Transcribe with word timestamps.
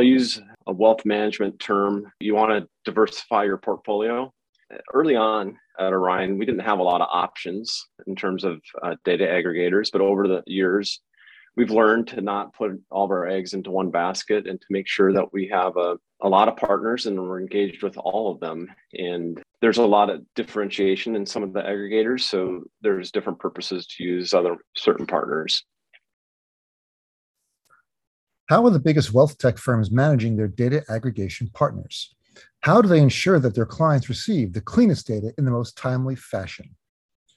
Use 0.00 0.40
a 0.66 0.72
wealth 0.72 1.04
management 1.04 1.58
term. 1.58 2.10
You 2.20 2.34
want 2.34 2.50
to 2.50 2.68
diversify 2.84 3.44
your 3.44 3.58
portfolio. 3.58 4.32
Early 4.92 5.16
on 5.16 5.56
at 5.78 5.92
Orion, 5.92 6.38
we 6.38 6.44
didn't 6.44 6.60
have 6.60 6.78
a 6.78 6.82
lot 6.82 7.00
of 7.00 7.08
options 7.10 7.86
in 8.06 8.14
terms 8.14 8.44
of 8.44 8.60
uh, 8.82 8.96
data 9.04 9.24
aggregators, 9.24 9.90
but 9.90 10.02
over 10.02 10.28
the 10.28 10.42
years, 10.46 11.00
we've 11.56 11.70
learned 11.70 12.06
to 12.06 12.20
not 12.20 12.54
put 12.54 12.72
all 12.90 13.04
of 13.04 13.10
our 13.10 13.26
eggs 13.26 13.54
into 13.54 13.70
one 13.70 13.90
basket 13.90 14.46
and 14.46 14.60
to 14.60 14.66
make 14.70 14.86
sure 14.86 15.12
that 15.12 15.32
we 15.32 15.48
have 15.48 15.76
a, 15.76 15.96
a 16.20 16.28
lot 16.28 16.48
of 16.48 16.56
partners 16.56 17.06
and 17.06 17.18
we're 17.18 17.40
engaged 17.40 17.82
with 17.82 17.96
all 17.96 18.30
of 18.30 18.40
them. 18.40 18.68
And 18.92 19.42
there's 19.60 19.78
a 19.78 19.86
lot 19.86 20.10
of 20.10 20.22
differentiation 20.36 21.16
in 21.16 21.26
some 21.26 21.42
of 21.42 21.52
the 21.52 21.62
aggregators. 21.62 22.20
So 22.20 22.62
there's 22.82 23.10
different 23.10 23.40
purposes 23.40 23.86
to 23.96 24.04
use 24.04 24.34
other 24.34 24.56
certain 24.76 25.06
partners. 25.06 25.64
How 28.48 28.64
are 28.64 28.70
the 28.70 28.78
biggest 28.78 29.12
wealth 29.12 29.36
tech 29.36 29.58
firms 29.58 29.90
managing 29.90 30.34
their 30.34 30.48
data 30.48 30.82
aggregation 30.88 31.50
partners? 31.52 32.14
How 32.60 32.80
do 32.80 32.88
they 32.88 33.02
ensure 33.02 33.38
that 33.38 33.54
their 33.54 33.66
clients 33.66 34.08
receive 34.08 34.54
the 34.54 34.62
cleanest 34.62 35.06
data 35.06 35.34
in 35.36 35.44
the 35.44 35.50
most 35.50 35.76
timely 35.76 36.16
fashion? 36.16 36.74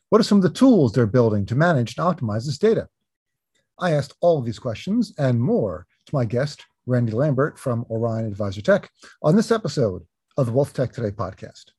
What 0.07 0.21
are 0.21 0.23
some 0.23 0.37
of 0.37 0.43
the 0.43 0.49
tools 0.49 0.93
they're 0.93 1.05
building 1.05 1.45
to 1.47 1.55
manage 1.55 1.97
and 1.97 2.07
optimize 2.07 2.45
this 2.45 2.57
data? 2.57 2.87
I 3.77 3.91
asked 3.91 4.13
all 4.21 4.39
of 4.39 4.45
these 4.45 4.57
questions 4.57 5.13
and 5.17 5.41
more 5.41 5.85
to 6.05 6.15
my 6.15 6.23
guest, 6.23 6.63
Randy 6.85 7.12
Lambert 7.12 7.59
from 7.59 7.85
Orion 7.89 8.25
Advisor 8.25 8.62
Tech, 8.62 8.89
on 9.21 9.35
this 9.35 9.51
episode 9.51 10.05
of 10.37 10.45
the 10.45 10.53
Wealth 10.53 10.73
Tech 10.73 10.93
Today 10.93 11.12
podcast. 11.12 11.71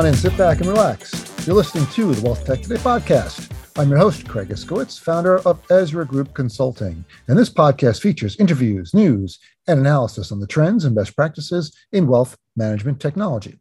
On 0.00 0.06
in, 0.06 0.14
sit 0.14 0.34
back 0.38 0.60
and 0.60 0.66
relax. 0.66 1.12
You're 1.46 1.56
listening 1.56 1.86
to 1.88 2.14
the 2.14 2.22
Wealth 2.22 2.46
Tech 2.46 2.62
Today 2.62 2.76
podcast. 2.76 3.52
I'm 3.78 3.90
your 3.90 3.98
host, 3.98 4.26
Craig 4.26 4.48
Iskowitz, 4.48 4.98
founder 4.98 5.40
of 5.40 5.60
Ezra 5.70 6.06
Group 6.06 6.32
Consulting. 6.32 7.04
And 7.28 7.36
this 7.36 7.50
podcast 7.50 8.00
features 8.00 8.34
interviews, 8.36 8.94
news, 8.94 9.38
and 9.68 9.78
analysis 9.78 10.32
on 10.32 10.40
the 10.40 10.46
trends 10.46 10.86
and 10.86 10.94
best 10.94 11.14
practices 11.14 11.76
in 11.92 12.06
wealth 12.06 12.34
management 12.56 12.98
technology. 12.98 13.58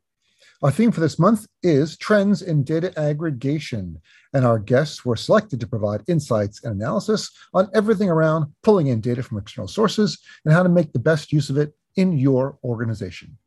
Our 0.64 0.72
theme 0.72 0.94
for 0.94 1.02
this 1.02 1.20
month 1.20 1.46
is 1.62 1.98
Trends 1.98 2.42
in 2.42 2.64
Data 2.64 2.98
Aggregation. 2.98 4.00
And 4.34 4.46
our 4.46 4.60
guests 4.60 5.04
were 5.04 5.18
selected 5.18 5.60
to 5.60 5.68
provide 5.68 6.04
insights 6.08 6.64
and 6.64 6.74
analysis 6.74 7.32
on 7.54 7.70
everything 7.74 8.10
around 8.10 8.46
pulling 8.64 8.88
in 8.88 9.02
data 9.02 9.24
from 9.24 9.40
external 9.40 9.68
sources 9.68 10.18
and 10.46 10.54
how 10.54 10.64
to 10.64 10.70
make 10.70 10.94
the 10.94 11.00
best 11.00 11.34
use 11.34 11.50
of 11.50 11.58
it 11.58 11.76
in 11.98 12.18
your 12.18 12.58
organization. 12.64 13.38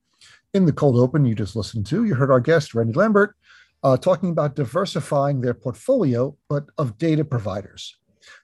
In 0.54 0.66
the 0.66 0.72
cold 0.72 0.96
open 0.96 1.24
you 1.24 1.34
just 1.34 1.56
listened 1.56 1.86
to, 1.86 2.04
you 2.04 2.14
heard 2.14 2.30
our 2.30 2.40
guest, 2.40 2.74
Randy 2.74 2.92
Lambert, 2.92 3.34
uh, 3.82 3.96
talking 3.96 4.28
about 4.28 4.54
diversifying 4.54 5.40
their 5.40 5.54
portfolio, 5.54 6.36
but 6.50 6.66
of 6.76 6.98
data 6.98 7.24
providers. 7.24 7.96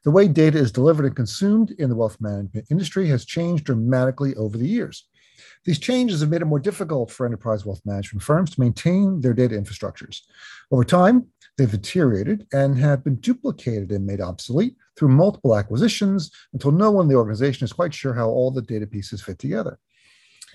The 0.05 0.11
way 0.11 0.27
data 0.27 0.57
is 0.57 0.73
delivered 0.73 1.05
and 1.05 1.15
consumed 1.15 1.73
in 1.73 1.91
the 1.91 1.95
wealth 1.95 2.17
management 2.19 2.67
industry 2.71 3.07
has 3.09 3.27
changed 3.27 3.65
dramatically 3.65 4.35
over 4.37 4.57
the 4.57 4.67
years. 4.67 5.05
These 5.67 5.81
changes 5.81 6.21
have 6.23 6.31
made 6.31 6.41
it 6.41 6.47
more 6.47 6.59
difficult 6.59 7.11
for 7.11 7.27
enterprise 7.27 7.67
wealth 7.67 7.83
management 7.85 8.23
firms 8.23 8.53
to 8.53 8.61
maintain 8.61 9.21
their 9.21 9.35
data 9.35 9.55
infrastructures. 9.55 10.23
Over 10.71 10.85
time, 10.85 11.27
they've 11.59 11.71
deteriorated 11.71 12.47
and 12.55 12.79
have 12.79 13.05
been 13.05 13.17
duplicated 13.17 13.93
and 13.93 14.07
made 14.07 14.23
obsolete 14.23 14.77
through 14.97 15.09
multiple 15.09 15.55
acquisitions 15.55 16.31
until 16.55 16.73
no 16.73 16.91
one 16.91 17.05
in 17.05 17.09
the 17.11 17.17
organization 17.17 17.67
is 17.67 17.73
quite 17.73 17.93
sure 17.93 18.15
how 18.15 18.29
all 18.29 18.51
the 18.51 18.63
data 18.63 18.87
pieces 18.87 19.21
fit 19.21 19.39
together. 19.39 19.79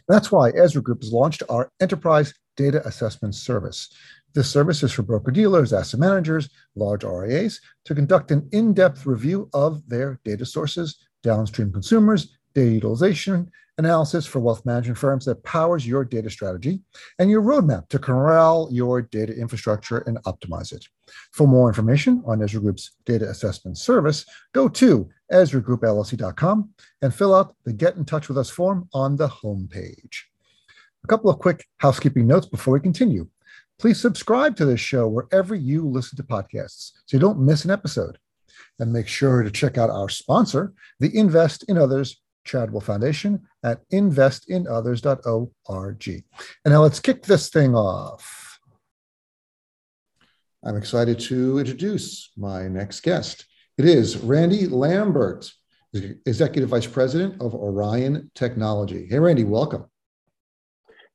That's 0.08 0.32
why 0.32 0.52
Ezra 0.52 0.82
Group 0.82 1.02
has 1.02 1.14
launched 1.14 1.44
our 1.50 1.72
Enterprise 1.80 2.34
Data 2.58 2.86
Assessment 2.86 3.36
Service. 3.36 3.90
This 4.34 4.50
service 4.50 4.84
is 4.84 4.92
for 4.92 5.04
broker 5.04 5.32
dealers, 5.32 5.74
asset 5.74 6.00
managers, 6.00 6.50
large 6.76 7.04
RIAs 7.04 7.62
to 7.86 7.96
conduct 7.96 8.32
an 8.32 8.50
in 8.52 8.74
depth 8.74 9.06
review 9.06 9.50
of 9.54 9.88
their 9.88 10.20
data 10.26 10.46
sources, 10.46 10.98
downstream 11.22 11.72
consumers, 11.72 12.36
data 12.54 12.72
utilization 12.72 13.52
analysis 13.78 14.26
for 14.26 14.40
wealth 14.40 14.66
management 14.66 14.98
firms 14.98 15.26
that 15.26 15.44
powers 15.44 15.88
your 15.88 16.06
data 16.06 16.30
strategy 16.30 16.80
and 17.18 17.30
your 17.30 17.42
roadmap 17.42 17.88
to 17.90 17.98
corral 17.98 18.70
your 18.72 19.02
data 19.02 19.36
infrastructure 19.36 20.00
and 20.00 20.18
optimize 20.24 20.72
it. 20.72 20.86
For 21.32 21.48
more 21.48 21.70
information 21.70 22.22
on 22.26 22.44
Ezra 22.44 22.62
Group's 22.62 22.92
data 23.06 23.30
assessment 23.30 23.78
service, 23.78 24.26
go 24.54 24.70
to 24.70 25.10
EzraGroupLLC.com 25.32 26.70
and 27.02 27.14
fill 27.14 27.34
out 27.34 27.56
the 27.66 27.74
Get 27.74 27.96
in 27.96 28.06
Touch 28.06 28.28
with 28.28 28.38
Us 28.38 28.50
form 28.50 28.88
on 28.94 29.18
the 29.18 29.28
homepage. 29.28 30.22
A 31.04 31.08
couple 31.08 31.30
of 31.30 31.40
quick 31.40 31.66
housekeeping 31.78 32.28
notes 32.28 32.46
before 32.46 32.76
we 32.76 32.80
continue. 32.80 33.28
Please 33.80 34.00
subscribe 34.00 34.56
to 34.56 34.66
this 34.66 34.80
show 34.80 35.08
wherever 35.08 35.56
you 35.56 35.88
listen 35.88 36.16
to 36.16 36.24
podcasts 36.24 36.92
so 37.06 37.18
you 37.18 37.20
don't 37.20 37.40
miss 37.40 37.66
an 37.66 37.72
episode. 37.72 38.18
And 38.80 38.94
make 38.94 39.08
sure 39.08 39.44
to 39.44 39.52
check 39.52 39.78
out 39.78 39.90
our 39.90 40.10
sponsor, 40.10 40.74
the 41.00 41.16
Invest 41.16 41.64
in 41.68 41.78
Others 41.78 42.23
Charitable 42.46 42.82
Foundation 42.82 43.42
at 43.64 43.88
investinothers.org. 43.90 46.08
And 46.08 46.74
now 46.74 46.82
let's 46.82 47.00
kick 47.00 47.24
this 47.24 47.50
thing 47.50 47.76
off. 47.76 48.60
I'm 50.64 50.78
excited 50.78 51.20
to 51.22 51.60
introduce 51.60 52.32
my 52.38 52.68
next 52.68 53.02
guest. 53.02 53.46
It 53.78 53.86
is 53.86 54.18
Randy 54.18 54.68
Lambert, 54.68 55.52
Executive 55.94 56.70
Vice 56.70 56.88
President 56.88 57.42
of 57.42 57.54
Orion 57.54 58.32
Technology. 58.34 59.08
Hey, 59.10 59.20
Randy, 59.20 59.44
welcome. 59.44 59.86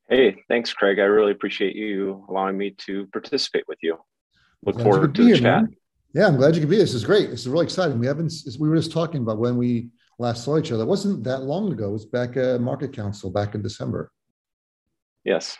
Hey, 0.07 0.43
thanks, 0.47 0.71
Craig. 0.73 0.99
I 0.99 1.03
really 1.03 1.31
appreciate 1.31 1.75
you 1.75 2.25
allowing 2.29 2.57
me 2.57 2.71
to 2.85 3.07
participate 3.07 3.63
with 3.67 3.79
you. 3.81 3.97
Look 4.65 4.79
forward 4.81 5.15
to 5.15 5.23
the 5.23 5.33
chat. 5.33 5.63
Man. 5.63 5.75
Yeah, 6.13 6.27
I'm 6.27 6.37
glad 6.37 6.55
you 6.55 6.61
could 6.61 6.69
be. 6.69 6.77
This 6.77 6.93
is 6.93 7.05
great. 7.05 7.29
This 7.29 7.41
is 7.41 7.47
really 7.47 7.65
exciting. 7.65 7.99
We 7.99 8.07
haven't. 8.07 8.33
We 8.59 8.67
were 8.67 8.75
just 8.75 8.91
talking 8.91 9.21
about 9.21 9.37
when 9.37 9.57
we 9.57 9.89
last 10.19 10.43
saw 10.43 10.57
each 10.59 10.71
other. 10.71 10.83
It 10.83 10.87
wasn't 10.87 11.23
that 11.23 11.43
long 11.43 11.71
ago. 11.71 11.89
It 11.89 11.93
was 11.93 12.05
back 12.05 12.31
at 12.31 12.59
MarketCounsel 12.59 13.33
back 13.33 13.55
in 13.55 13.61
December. 13.61 14.11
Yes, 15.23 15.57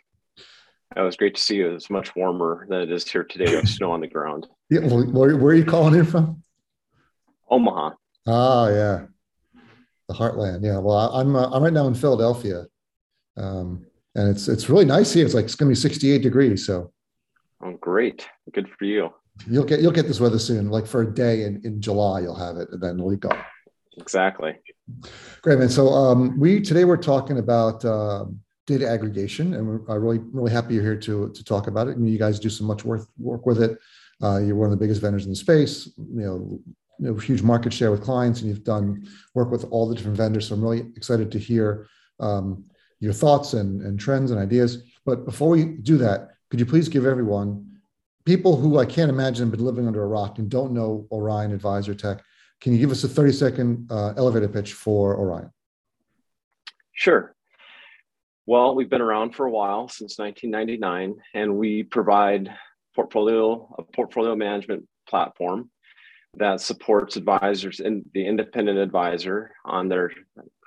it 0.95 1.01
was 1.01 1.17
great 1.17 1.35
to 1.35 1.41
see 1.41 1.55
you. 1.55 1.73
It's 1.73 1.89
much 1.89 2.15
warmer 2.15 2.65
than 2.69 2.81
it 2.81 2.91
is 2.91 3.09
here 3.09 3.23
today 3.23 3.55
with 3.55 3.67
snow 3.67 3.91
on 3.91 4.01
the 4.01 4.07
ground. 4.07 4.47
Yeah, 4.69 4.81
where, 4.81 5.37
where 5.37 5.51
are 5.51 5.55
you 5.55 5.65
calling 5.65 5.95
in 5.95 6.05
from? 6.05 6.43
Omaha. 7.49 7.91
Ah, 8.27 8.67
yeah, 8.67 9.05
the 10.07 10.13
heartland. 10.13 10.63
Yeah. 10.63 10.77
Well, 10.77 10.97
I'm 10.97 11.35
uh, 11.35 11.49
I'm 11.49 11.63
right 11.63 11.73
now 11.73 11.87
in 11.87 11.95
Philadelphia. 11.95 12.65
Um, 13.37 13.85
and 14.15 14.29
it's 14.29 14.47
it's 14.47 14.69
really 14.69 14.85
nice 14.85 15.13
here. 15.13 15.25
It's 15.25 15.33
like 15.33 15.45
it's 15.45 15.55
going 15.55 15.69
to 15.69 15.75
be 15.75 15.81
68 15.81 16.21
degrees. 16.21 16.65
So, 16.65 16.91
oh, 17.63 17.73
great, 17.79 18.27
good 18.53 18.67
for 18.77 18.85
you. 18.85 19.09
You'll 19.47 19.65
get 19.65 19.79
you'll 19.79 19.91
get 19.91 20.07
this 20.07 20.19
weather 20.19 20.39
soon. 20.39 20.69
Like 20.69 20.85
for 20.85 21.01
a 21.01 21.13
day 21.13 21.43
in, 21.43 21.61
in 21.63 21.81
July, 21.81 22.21
you'll 22.21 22.35
have 22.35 22.57
it, 22.57 22.69
and 22.71 22.81
then 22.81 22.95
it'll 22.95 23.11
be 23.11 23.17
gone. 23.17 23.37
Exactly. 23.99 24.55
Great, 25.41 25.59
man. 25.59 25.69
So 25.69 25.89
um, 25.89 26.39
we 26.39 26.61
today 26.61 26.85
we're 26.85 26.97
talking 26.97 27.37
about 27.37 27.83
uh, 27.85 28.25
data 28.65 28.89
aggregation, 28.89 29.53
and 29.53 29.81
I'm 29.87 30.01
really 30.01 30.19
really 30.31 30.51
happy 30.51 30.73
you're 30.75 30.83
here 30.83 30.97
to 30.97 31.29
to 31.31 31.43
talk 31.43 31.67
about 31.67 31.87
it. 31.87 31.91
I 31.91 31.95
mean, 31.95 32.11
you 32.11 32.19
guys 32.19 32.39
do 32.39 32.49
some 32.49 32.67
much 32.67 32.83
worth 32.85 33.07
work 33.17 33.45
with 33.45 33.61
it. 33.61 33.77
Uh, 34.21 34.39
you're 34.39 34.55
one 34.55 34.65
of 34.65 34.71
the 34.71 34.83
biggest 34.83 35.01
vendors 35.01 35.25
in 35.25 35.31
the 35.31 35.35
space. 35.35 35.89
You 35.97 36.21
know, 36.25 36.59
you 36.99 37.07
know, 37.07 37.15
huge 37.15 37.41
market 37.41 37.71
share 37.71 37.91
with 37.91 38.01
clients, 38.01 38.41
and 38.41 38.49
you've 38.49 38.63
done 38.63 39.07
work 39.33 39.51
with 39.51 39.65
all 39.71 39.87
the 39.87 39.95
different 39.95 40.17
vendors. 40.17 40.47
So 40.47 40.55
I'm 40.55 40.61
really 40.61 40.91
excited 40.95 41.31
to 41.31 41.39
hear 41.39 41.87
um, 42.19 42.65
your 42.99 43.13
thoughts 43.13 43.53
and, 43.53 43.81
and 43.81 43.99
trends 43.99 44.31
and 44.31 44.39
ideas. 44.39 44.83
But 45.05 45.25
before 45.25 45.49
we 45.49 45.63
do 45.63 45.97
that, 45.97 46.29
could 46.49 46.59
you 46.59 46.65
please 46.65 46.89
give 46.89 47.05
everyone, 47.05 47.79
people 48.25 48.57
who 48.57 48.77
I 48.77 48.85
can't 48.85 49.09
imagine 49.09 49.45
have 49.45 49.51
been 49.51 49.65
living 49.65 49.87
under 49.87 50.03
a 50.03 50.07
rock 50.07 50.37
and 50.39 50.49
don't 50.49 50.73
know 50.73 51.07
Orion 51.11 51.51
Advisor 51.51 51.95
Tech, 51.95 52.21
can 52.61 52.73
you 52.73 52.79
give 52.79 52.91
us 52.91 53.03
a 53.03 53.07
30 53.07 53.31
second 53.31 53.91
uh, 53.91 54.13
elevator 54.17 54.49
pitch 54.49 54.73
for 54.73 55.15
Orion? 55.15 55.51
Sure. 56.93 57.33
Well, 58.45 58.75
we've 58.75 58.89
been 58.89 59.01
around 59.01 59.35
for 59.35 59.45
a 59.45 59.51
while 59.51 59.87
since 59.87 60.17
1999, 60.17 61.15
and 61.33 61.55
we 61.55 61.83
provide 61.83 62.53
portfolio 62.95 63.73
a 63.77 63.83
portfolio 63.83 64.35
management 64.35 64.85
platform 65.07 65.69
that 66.37 66.59
supports 66.59 67.15
advisors 67.15 67.79
and 67.79 68.03
the 68.13 68.25
independent 68.25 68.77
advisor 68.77 69.51
on 69.65 69.87
their 69.87 70.11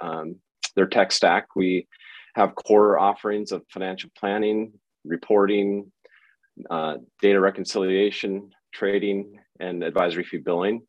um, 0.01 0.37
their 0.77 0.87
tech 0.87 1.13
stack. 1.13 1.49
We 1.55 1.89
have 2.35 2.55
core 2.55 2.99
offerings 2.99 3.53
of 3.53 3.63
financial 3.69 4.11
planning, 4.19 4.73
reporting, 5.05 5.93
uh, 6.71 6.97
data 7.21 7.41
reconciliation, 7.41 8.51
trading, 8.73 9.39
and 9.61 9.83
advisory 9.83 10.25
fee 10.25 10.39
billing. 10.39 10.83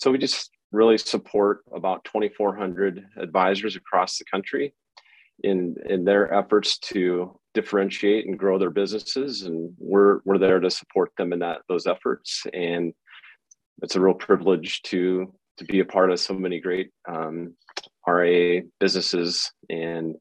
So 0.00 0.10
we 0.10 0.16
just 0.16 0.50
really 0.72 0.96
support 0.96 1.60
about 1.74 2.04
2,400 2.04 3.04
advisors 3.18 3.76
across 3.76 4.16
the 4.16 4.24
country 4.24 4.72
in, 5.44 5.76
in 5.90 6.04
their 6.04 6.32
efforts 6.32 6.78
to 6.78 7.38
differentiate 7.52 8.26
and 8.26 8.38
grow 8.38 8.58
their 8.58 8.70
businesses. 8.70 9.42
And 9.42 9.74
we're, 9.78 10.20
we're 10.24 10.38
there 10.38 10.58
to 10.58 10.70
support 10.70 11.12
them 11.18 11.34
in 11.34 11.40
that 11.40 11.58
those 11.68 11.86
efforts. 11.86 12.46
And 12.54 12.94
it's 13.82 13.94
a 13.94 14.00
real 14.00 14.14
privilege 14.14 14.80
to, 14.84 15.34
to 15.58 15.64
be 15.66 15.80
a 15.80 15.84
part 15.84 16.10
of 16.10 16.18
so 16.18 16.32
many 16.32 16.60
great 16.60 16.90
um, 17.06 17.54
RA 18.06 18.60
businesses, 18.78 19.52
and 19.68 20.14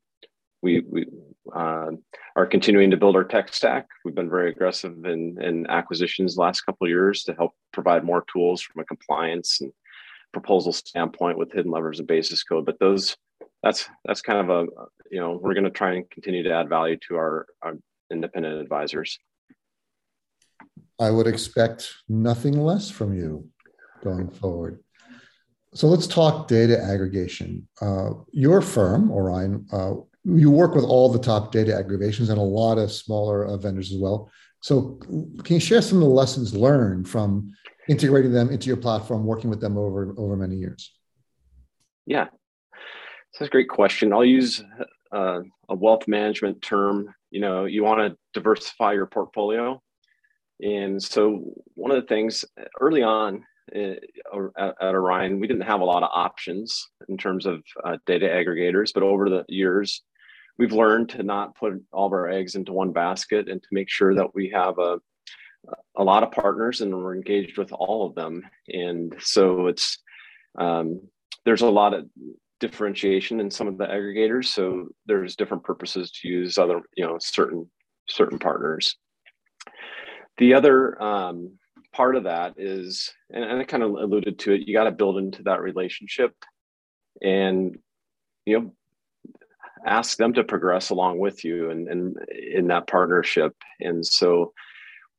we 0.62 0.82
we 0.82 1.06
uh, 1.54 1.92
are 2.36 2.46
continuing 2.46 2.92
to 2.92 2.98
build 2.98 3.16
our 3.16 3.24
tech 3.24 3.54
stack. 3.54 3.88
We've 4.04 4.16
been 4.16 4.30
very 4.30 4.50
aggressive 4.52 5.06
in, 5.06 5.42
in 5.42 5.68
acquisitions 5.68 6.36
the 6.36 6.42
last 6.42 6.62
couple 6.62 6.88
years 6.88 7.24
to 7.24 7.34
help 7.34 7.54
provide 7.74 8.04
more 8.04 8.26
tools 8.32 8.62
from 8.62 8.82
a 8.82 8.86
compliance 8.86 9.62
and 9.62 9.72
proposal 10.32 10.74
standpoint 10.74 11.38
with 11.38 11.52
HiddenLevers 11.52 12.00
and 12.00 12.08
BasisCode. 12.08 12.66
But 12.66 12.80
those 12.80 13.16
that's 13.64 13.90
that's 14.06 14.22
kind 14.22 14.40
of 14.40 14.50
a 14.50 14.68
you 15.12 15.20
know 15.20 15.40
we're 15.42 15.54
going 15.54 15.64
to 15.66 15.70
try 15.70 15.96
and 15.96 16.10
continue 16.10 16.44
to 16.44 16.54
add 16.54 16.70
value 16.70 16.98
to 17.08 17.16
our, 17.16 17.46
our 17.62 17.74
independent 18.12 18.62
advisors. 18.62 19.18
I 21.00 21.12
would 21.12 21.28
expect 21.28 21.94
nothing 22.08 22.60
less 22.60 22.90
from 22.90 23.14
you 23.14 23.48
going 24.04 24.30
forward. 24.30 24.84
So 25.74 25.88
let's 25.88 26.08
talk 26.08 26.48
data 26.48 26.82
aggregation. 26.82 27.68
Uh, 27.80 28.12
your 28.32 28.60
firm, 28.62 29.12
Orion, 29.12 29.68
uh, 29.72 29.94
you 30.26 30.52
work 30.52 30.76
with 30.76 30.84
all 30.84 31.12
the 31.12 31.20
top 31.20 31.52
data 31.52 31.76
aggregations 31.76 32.30
and 32.30 32.38
a 32.38 32.42
lot 32.42 32.78
of 32.78 32.92
smaller 32.92 33.46
uh, 33.46 33.58
vendors 33.58 33.92
as 33.92 33.98
well. 33.98 34.30
So 34.62 35.00
can 35.44 35.56
you 35.56 35.60
share 35.60 35.82
some 35.82 36.00
of 36.00 36.04
the 36.04 36.10
lessons 36.10 36.54
learned 36.54 37.08
from 37.08 37.54
integrating 37.88 38.34
them 38.34 38.50
into 38.50 38.68
your 38.68 38.78
platform, 38.78 39.26
working 39.26 39.50
with 39.50 39.62
them 39.62 39.78
over 39.78 40.14
over 40.18 40.36
many 40.36 40.56
years? 40.56 40.92
Yeah, 42.06 42.28
that's 43.34 43.48
a 43.48 43.52
great 43.52 43.70
question. 43.70 44.12
I'll 44.12 44.26
use 44.26 44.62
uh, 45.14 45.42
a 45.70 45.76
wealth 45.76 46.08
management 46.08 46.62
term. 46.62 47.14
You 47.32 47.40
know, 47.42 47.66
you 47.66 47.84
want 47.84 48.00
to 48.00 48.18
diversify 48.34 48.94
your 48.94 49.06
portfolio, 49.06 49.82
and 50.62 51.02
so 51.02 51.54
one 51.76 51.92
of 51.92 52.02
the 52.02 52.08
things 52.08 52.44
early 52.82 53.04
on 53.04 53.46
at, 53.74 54.00
at 54.58 54.96
Orion, 54.96 55.40
we 55.40 55.48
didn't 55.48 55.64
have 55.64 55.82
a 55.82 55.86
lot 55.86 56.04
of 56.04 56.10
options 56.14 56.90
in 57.08 57.18
terms 57.18 57.46
of 57.46 57.64
uh, 57.84 57.98
data 58.06 58.28
aggregators, 58.28 58.92
but 58.94 59.04
over 59.04 59.30
the 59.30 59.46
years, 59.48 60.02
we've 60.60 60.74
learned 60.74 61.10
to 61.10 61.24
not 61.24 61.56
put 61.56 61.74
all 61.92 62.08
of 62.08 62.14
our 62.14 62.30
eggs 62.30 62.56
into 62.56 62.74
one 62.74 62.92
basket 62.92 63.48
and 63.48 63.64
to 63.64 63.70
make 63.72 63.90
sure 63.90 64.14
that 64.14 64.36
we 64.36 64.50
have 64.50 64.78
a 64.78 65.00
a 65.98 66.04
lot 66.04 66.24
of 66.24 66.32
partners 66.32 66.82
and 66.82 66.94
we're 66.94 67.16
engaged 67.16 67.58
with 67.58 67.72
all 67.74 68.06
of 68.06 68.16
them. 68.16 68.44
And 68.70 69.14
so 69.20 69.68
it's 69.68 69.98
um, 70.58 71.02
there's 71.46 71.62
a 71.62 71.70
lot 71.70 71.94
of 71.94 72.06
differentiation 72.60 73.40
in 73.40 73.52
some 73.52 73.68
of 73.68 73.78
the 73.78 73.86
aggregators. 73.86 74.46
So 74.46 74.90
there's 75.06 75.36
different 75.36 75.64
purposes 75.64 76.12
to 76.12 76.28
use 76.28 76.58
other 76.58 76.82
you 76.96 77.06
know 77.06 77.18
certain 77.20 77.70
certain 78.08 78.38
partners. 78.38 78.96
The 80.38 80.54
other 80.54 81.02
um, 81.02 81.58
part 81.94 82.16
of 82.16 82.26
that 82.26 82.54
is 82.58 83.12
and, 83.30 83.44
and 83.44 83.62
i 83.62 83.64
kind 83.64 83.84
of 83.84 83.92
alluded 83.92 84.40
to 84.40 84.54
it 84.54 84.68
you 84.68 84.74
got 84.74 84.84
to 84.86 84.92
build 84.92 85.18
into 85.18 85.44
that 85.44 85.62
relationship. 85.62 86.34
And 87.22 87.78
you 88.46 88.60
know 88.60 88.74
ask 89.86 90.18
them 90.18 90.34
to 90.34 90.44
progress 90.44 90.90
along 90.90 91.20
with 91.20 91.44
you 91.44 91.70
and, 91.70 91.88
and 91.88 92.18
in 92.30 92.68
that 92.68 92.88
partnership. 92.88 93.56
And 93.80 94.06
so 94.06 94.54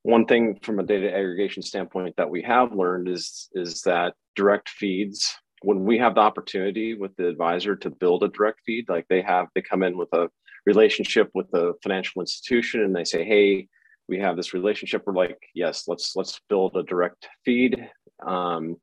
one 0.02 0.26
thing 0.26 0.58
from 0.62 0.78
a 0.78 0.84
data 0.84 1.08
aggregation 1.10 1.62
standpoint 1.62 2.16
that 2.16 2.30
we 2.30 2.42
have 2.42 2.72
learned 2.72 3.08
is 3.08 3.48
is 3.52 3.82
that 3.82 4.14
direct 4.34 4.68
feeds 4.68 5.34
when 5.62 5.84
we 5.84 5.98
have 5.98 6.14
the 6.14 6.20
opportunity 6.20 6.94
with 6.94 7.14
the 7.16 7.28
advisor 7.28 7.76
to 7.76 7.90
build 7.90 8.22
a 8.22 8.28
direct 8.28 8.60
feed 8.64 8.88
like 8.88 9.06
they 9.08 9.20
have 9.20 9.46
they 9.54 9.60
come 9.60 9.82
in 9.82 9.96
with 9.96 10.08
a 10.14 10.28
relationship 10.64 11.28
with 11.34 11.52
a 11.52 11.72
financial 11.82 12.22
institution 12.22 12.82
and 12.82 12.96
they 12.96 13.04
say 13.04 13.24
hey 13.24 13.66
we 14.08 14.18
have 14.18 14.36
this 14.36 14.52
relationship. 14.52 15.02
We're 15.06 15.14
like 15.14 15.38
yes 15.54 15.84
let's 15.86 16.16
let's 16.16 16.40
build 16.48 16.76
a 16.76 16.82
direct 16.82 17.28
feed. 17.44 17.88
Um, 18.26 18.76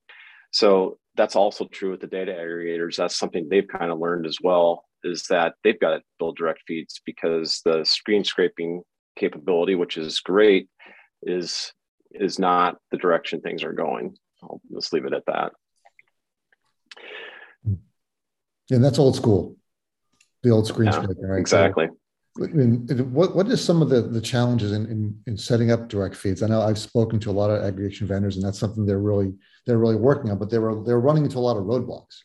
so 0.51 0.97
that's 1.15 1.35
also 1.35 1.65
true 1.65 1.91
with 1.91 1.99
the 1.99 2.07
data 2.07 2.31
aggregators. 2.31 2.95
That's 2.95 3.17
something 3.17 3.49
they've 3.49 3.67
kind 3.67 3.91
of 3.91 3.99
learned 3.99 4.25
as 4.25 4.37
well 4.41 4.86
is 5.03 5.23
that 5.29 5.53
they've 5.63 5.79
got 5.79 5.91
to 5.91 6.01
build 6.19 6.37
direct 6.37 6.61
feeds 6.67 7.01
because 7.05 7.61
the 7.65 7.83
screen 7.83 8.23
scraping 8.23 8.83
capability, 9.17 9.75
which 9.75 9.97
is 9.97 10.19
great, 10.19 10.69
is 11.23 11.73
is 12.11 12.39
not 12.39 12.77
the 12.91 12.97
direction 12.97 13.41
things 13.41 13.63
are 13.63 13.73
going. 13.73 14.15
I'll 14.41 14.61
just 14.73 14.93
leave 14.93 15.05
it 15.05 15.13
at 15.13 15.25
that. 15.27 15.51
And 18.69 18.83
that's 18.83 18.99
old 18.99 19.15
school, 19.15 19.55
the 20.43 20.49
old 20.49 20.67
screen 20.67 20.87
yeah, 20.87 21.01
scraping, 21.01 21.25
right? 21.25 21.39
Exactly. 21.39 21.87
So, 22.37 22.43
I 22.43 22.47
mean, 22.47 22.87
what 23.13 23.35
what 23.35 23.47
is 23.47 23.63
some 23.63 23.81
of 23.81 23.89
the 23.89 24.01
the 24.01 24.21
challenges 24.21 24.71
in, 24.71 24.85
in 24.87 25.19
in 25.25 25.37
setting 25.37 25.71
up 25.71 25.87
direct 25.87 26.15
feeds? 26.15 26.43
I 26.43 26.47
know 26.47 26.61
I've 26.61 26.77
spoken 26.77 27.19
to 27.21 27.29
a 27.29 27.31
lot 27.31 27.49
of 27.49 27.63
aggregation 27.63 28.07
vendors, 28.07 28.35
and 28.35 28.45
that's 28.45 28.59
something 28.59 28.85
they're 28.85 28.99
really 28.99 29.33
they're 29.65 29.79
really 29.79 29.95
working 29.95 30.29
on, 30.31 30.37
but 30.37 30.49
they 30.49 30.59
were 30.59 30.83
they're 30.83 30.99
running 30.99 31.23
into 31.23 31.37
a 31.37 31.39
lot 31.39 31.57
of 31.57 31.63
roadblocks. 31.63 32.23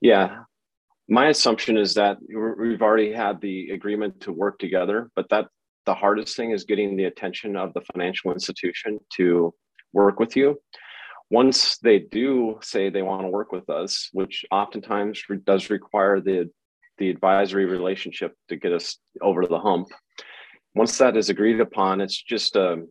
Yeah, 0.00 0.42
my 1.08 1.28
assumption 1.28 1.76
is 1.76 1.94
that 1.94 2.18
we've 2.58 2.82
already 2.82 3.12
had 3.12 3.40
the 3.40 3.70
agreement 3.70 4.20
to 4.22 4.32
work 4.32 4.58
together, 4.58 5.10
but 5.16 5.28
that 5.30 5.46
the 5.86 5.94
hardest 5.94 6.36
thing 6.36 6.50
is 6.50 6.64
getting 6.64 6.96
the 6.96 7.04
attention 7.04 7.56
of 7.56 7.72
the 7.72 7.80
financial 7.92 8.30
institution 8.30 8.98
to 9.16 9.54
work 9.94 10.20
with 10.20 10.36
you. 10.36 10.60
Once 11.30 11.78
they 11.78 11.98
do 11.98 12.58
say 12.62 12.90
they 12.90 13.02
want 13.02 13.22
to 13.22 13.28
work 13.28 13.52
with 13.52 13.68
us, 13.70 14.10
which 14.12 14.44
oftentimes 14.50 15.22
does 15.44 15.70
require 15.70 16.20
the 16.20 16.50
the 16.98 17.08
advisory 17.08 17.64
relationship 17.64 18.34
to 18.48 18.56
get 18.56 18.72
us 18.72 18.98
over 19.22 19.46
the 19.46 19.58
hump. 19.58 19.86
Once 20.74 20.98
that 20.98 21.16
is 21.16 21.30
agreed 21.30 21.60
upon, 21.60 22.00
it's 22.00 22.20
just 22.20 22.56
a, 22.56 22.84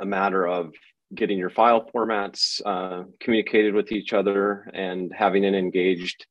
a 0.00 0.04
matter 0.04 0.44
of 0.44 0.72
getting 1.14 1.38
your 1.38 1.50
file 1.50 1.88
formats 1.94 2.60
uh, 2.66 3.04
communicated 3.20 3.74
with 3.74 3.92
each 3.92 4.12
other 4.12 4.68
and 4.74 5.12
having 5.16 5.44
an 5.44 5.54
engaged 5.54 6.26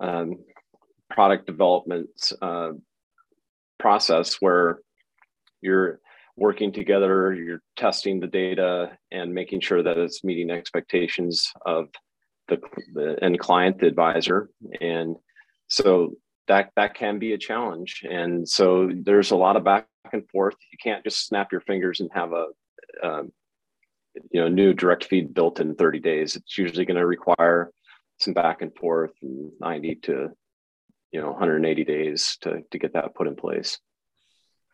um, 0.00 0.38
product 1.10 1.46
development 1.46 2.32
uh, 2.42 2.70
process 3.78 4.36
where 4.40 4.80
you're 5.60 6.00
working 6.36 6.72
together, 6.72 7.34
you're 7.34 7.62
testing 7.76 8.20
the 8.20 8.26
data 8.26 8.96
and 9.10 9.34
making 9.34 9.60
sure 9.60 9.82
that 9.82 9.98
it's 9.98 10.22
meeting 10.22 10.50
expectations 10.50 11.52
of 11.66 11.88
the, 12.46 12.60
the 12.94 13.16
end 13.22 13.38
client, 13.38 13.78
the 13.78 13.86
advisor. 13.86 14.50
And 14.80 15.16
so 15.68 16.14
that 16.46 16.70
that 16.76 16.94
can 16.94 17.18
be 17.18 17.32
a 17.32 17.38
challenge. 17.38 18.04
And 18.08 18.48
so 18.48 18.90
there's 18.94 19.32
a 19.32 19.36
lot 19.36 19.56
of 19.56 19.64
back 19.64 19.86
and 20.12 20.28
forth. 20.30 20.54
You 20.72 20.78
can't 20.82 21.04
just 21.04 21.26
snap 21.26 21.52
your 21.52 21.60
fingers 21.62 22.00
and 22.00 22.08
have 22.14 22.32
a, 22.32 22.46
um, 23.02 23.32
you 24.30 24.40
know 24.40 24.48
new 24.48 24.72
direct 24.72 25.04
feed 25.04 25.34
built 25.34 25.60
in 25.60 25.74
30 25.74 26.00
days. 26.00 26.36
It's 26.36 26.58
usually 26.58 26.84
going 26.84 26.96
to 26.96 27.06
require 27.06 27.70
some 28.18 28.34
back 28.34 28.62
and 28.62 28.74
forth 28.74 29.12
and 29.22 29.50
90 29.60 29.94
to 29.96 30.28
you 31.12 31.20
know 31.20 31.30
180 31.30 31.84
days 31.84 32.36
to 32.42 32.62
to 32.70 32.78
get 32.78 32.92
that 32.92 33.14
put 33.14 33.26
in 33.26 33.36
place. 33.36 33.78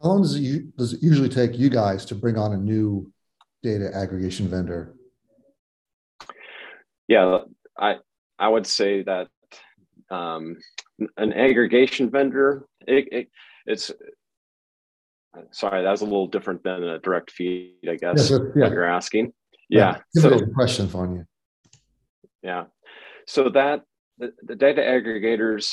How 0.03 0.11
long 0.11 0.23
does 0.23 0.37
it, 0.37 0.77
does 0.77 0.93
it 0.93 1.03
usually 1.03 1.29
take 1.29 1.57
you 1.57 1.71
guys 1.71 2.05
to 2.07 2.15
bring 2.15 2.37
on 2.37 2.53
a 2.53 2.57
new 2.57 3.11
data 3.63 3.91
aggregation 3.95 4.49
vendor? 4.49 4.95
Yeah 7.09 7.39
i 7.79 7.97
i 8.39 8.49
would 8.49 8.67
say 8.67 9.03
that 9.03 9.29
um, 10.11 10.57
an 11.17 11.33
aggregation 11.33 12.11
vendor 12.11 12.67
it, 12.87 13.09
it, 13.11 13.29
it's 13.67 13.91
sorry 15.51 15.83
that 15.83 15.91
was 15.91 16.03
a 16.03 16.05
little 16.05 16.29
different 16.29 16.63
than 16.63 16.83
a 16.85 16.99
direct 17.01 17.31
feed 17.31 17.79
i 17.89 17.97
guess 17.97 18.31
yeah, 18.31 18.39
yeah. 18.57 18.71
you're 18.71 18.85
asking. 18.85 19.33
Yeah, 19.71 19.99
yeah. 20.15 20.23
so 20.23 20.47
question 20.55 20.89
for 20.89 21.07
you. 21.07 21.25
Yeah 22.43 22.65
so 23.27 23.49
that 23.51 23.83
the, 24.19 24.33
the 24.43 24.57
data 24.57 24.81
aggregators, 24.81 25.71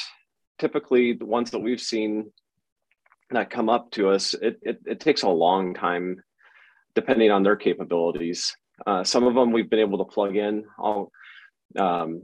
typically 0.60 1.14
the 1.14 1.26
ones 1.26 1.52
that 1.52 1.60
we've 1.60 1.82
seen 1.82 2.32
that 3.32 3.50
come 3.50 3.70
up 3.70 3.92
to 3.92 4.10
us, 4.10 4.34
it, 4.34 4.60
it, 4.62 4.82
it 4.86 5.00
takes 5.00 5.24
a 5.24 5.30
long 5.30 5.74
time 5.74 6.22
depending 6.96 7.32
on 7.32 7.44
their 7.44 7.56
capabilities. 7.56 8.56
Uh, 8.86 9.04
some 9.04 9.26
of 9.26 9.36
them 9.36 9.52
we've 9.52 9.70
been 9.70 9.80
able 9.80 10.00
to 10.00 10.12
plug 10.12 10.36
in. 10.36 10.66
I'll 10.80 11.12
um, 11.78 12.24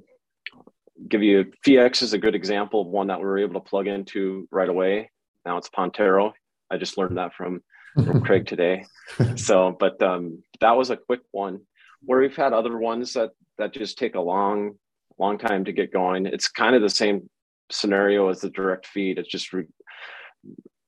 give 1.07 1.23
you 1.23 1.51
FeeX 1.65 2.01
is 2.01 2.13
a 2.13 2.17
good 2.17 2.35
example 2.35 2.81
of 2.81 2.87
one 2.87 3.07
that 3.07 3.19
we 3.19 3.25
were 3.25 3.37
able 3.37 3.53
to 3.55 3.69
plug 3.69 3.87
into 3.87 4.47
right 4.51 4.69
away. 4.69 5.09
Now 5.45 5.57
it's 5.57 5.69
Pontera. 5.69 6.33
I 6.69 6.77
just 6.77 6.97
learned 6.97 7.17
that 7.17 7.33
from, 7.33 7.61
from 7.95 8.21
Craig 8.21 8.45
today. 8.47 8.85
So, 9.35 9.75
but 9.79 10.01
um, 10.01 10.43
that 10.59 10.75
was 10.75 10.89
a 10.89 10.97
quick 10.97 11.21
one. 11.31 11.61
Where 12.01 12.19
we've 12.19 12.35
had 12.35 12.53
other 12.53 12.77
ones 12.77 13.13
that 13.13 13.31
that 13.57 13.73
just 13.73 13.97
take 13.97 14.15
a 14.15 14.21
long 14.21 14.75
long 15.19 15.37
time 15.37 15.65
to 15.65 15.71
get 15.71 15.91
going. 15.91 16.25
It's 16.25 16.47
kind 16.47 16.75
of 16.75 16.81
the 16.81 16.89
same 16.89 17.29
scenario 17.71 18.29
as 18.29 18.41
the 18.41 18.49
direct 18.49 18.87
feed. 18.87 19.17
It 19.17 19.27
just 19.27 19.53
re- 19.53 19.65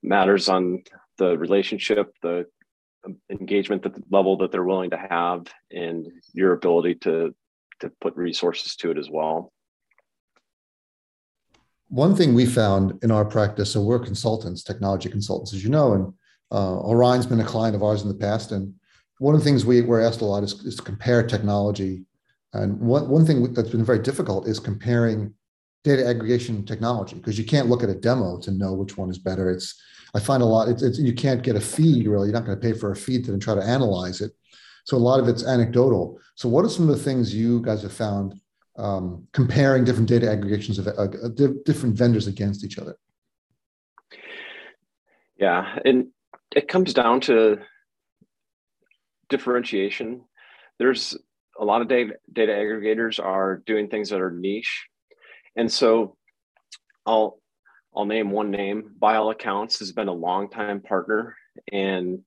matters 0.01 0.50
on 0.50 0.83
the 1.17 1.38
relationship, 1.38 2.13
the 2.21 2.45
engagement 3.29 3.83
the 3.83 3.93
level 4.12 4.38
that 4.38 4.51
they're 4.51 4.63
willing 4.63 4.89
to 4.91 4.98
have, 4.98 5.48
and 5.71 6.07
your 6.33 6.53
ability 6.53 6.95
to 6.95 7.33
to 7.79 7.91
put 8.01 8.15
resources 8.15 8.75
to 8.75 8.91
it 8.91 8.98
as 8.98 9.09
well. 9.09 9.53
One 11.88 12.13
thing 12.13 12.33
we 12.33 12.45
found 12.45 13.01
in 13.03 13.09
our 13.09 13.24
practice, 13.24 13.71
so 13.71 13.81
we're 13.81 14.00
consultants, 14.00 14.63
technology 14.63 15.09
consultants, 15.09 15.53
as 15.53 15.63
you 15.63 15.69
know, 15.69 15.93
and 15.93 16.13
uh, 16.51 16.77
Orion's 16.81 17.25
been 17.25 17.39
a 17.39 17.45
client 17.45 17.75
of 17.75 17.81
ours 17.81 18.01
in 18.01 18.09
the 18.09 18.15
past, 18.15 18.51
and 18.51 18.74
one 19.19 19.33
of 19.33 19.41
the 19.41 19.45
things 19.45 19.65
we, 19.65 19.81
we're 19.81 20.01
asked 20.01 20.21
a 20.21 20.25
lot 20.25 20.43
is, 20.43 20.53
is 20.65 20.75
to 20.75 20.81
compare 20.81 21.25
technology 21.25 22.05
and 22.53 22.79
one, 22.79 23.10
one 23.10 23.25
thing 23.25 23.53
that's 23.53 23.70
been 23.70 23.86
very 23.86 24.00
difficult 24.00 24.48
is 24.48 24.60
comparing 24.60 25.34
data 25.84 26.06
aggregation 26.06 26.65
technology 26.65 27.15
because 27.15 27.38
you 27.38 27.46
can't 27.46 27.68
look 27.68 27.84
at 27.84 27.89
a 27.89 27.96
demo 27.96 28.39
to 28.41 28.51
know 28.51 28.74
which 28.74 28.98
one 28.98 29.10
is 29.10 29.18
better. 29.18 29.50
It's 29.50 29.79
I 30.15 30.20
find 30.20 30.41
a 30.41 30.46
lot. 30.46 30.68
It's, 30.68 30.82
it's 30.82 31.00
you 31.00 31.13
can't 31.13 31.44
get 31.44 31.56
a 31.56 31.62
feed 31.62 32.08
really. 32.08 32.27
You're 32.27 32.34
not 32.34 32.46
going 32.46 32.60
to 32.60 32.62
pay 32.62 32.77
for 32.77 32.91
a 32.91 32.96
feed 32.96 33.25
to 33.25 33.32
then 33.32 33.39
try 33.39 33.56
to 33.56 33.62
analyze 33.63 34.22
it. 34.22 34.32
So 34.86 34.98
a 34.98 35.00
lot 35.00 35.20
of 35.20 35.27
it's 35.27 35.46
anecdotal. 35.46 36.20
So 36.36 36.50
what 36.50 36.65
are 36.65 36.70
some 36.70 36.89
of 36.89 36.98
the 36.98 37.03
things 37.03 37.34
you 37.34 37.62
guys 37.62 37.84
have 37.84 37.94
found 37.94 38.39
um, 38.77 39.27
comparing 39.34 39.84
different 39.84 40.10
data 40.10 40.32
aggregations 40.32 40.79
of 40.79 40.88
uh, 40.88 41.08
different 41.65 41.96
vendors 41.96 42.27
against 42.27 42.63
each 42.63 42.79
other? 42.79 42.98
Yeah, 45.38 45.77
and 45.86 46.08
it 46.56 46.68
comes 46.68 46.94
down 46.94 47.22
to 47.22 47.60
differentiation. 49.29 50.22
There's 50.79 51.15
a 51.59 51.65
lot 51.65 51.81
of 51.81 51.87
data, 51.87 52.13
data 52.31 52.53
aggregators 52.53 53.23
are 53.23 53.61
doing 53.65 53.87
things 53.87 54.09
that 54.09 54.21
are 54.21 54.31
niche. 54.31 54.87
And 55.55 55.71
so 55.71 56.15
I'll 57.05 57.39
I'll 57.95 58.05
name 58.05 58.31
one 58.31 58.51
name. 58.51 58.91
ByAllAccounts 59.01 59.79
has 59.79 59.91
been 59.91 60.07
a 60.07 60.13
long-time 60.13 60.79
partner, 60.81 61.35
and 61.71 62.19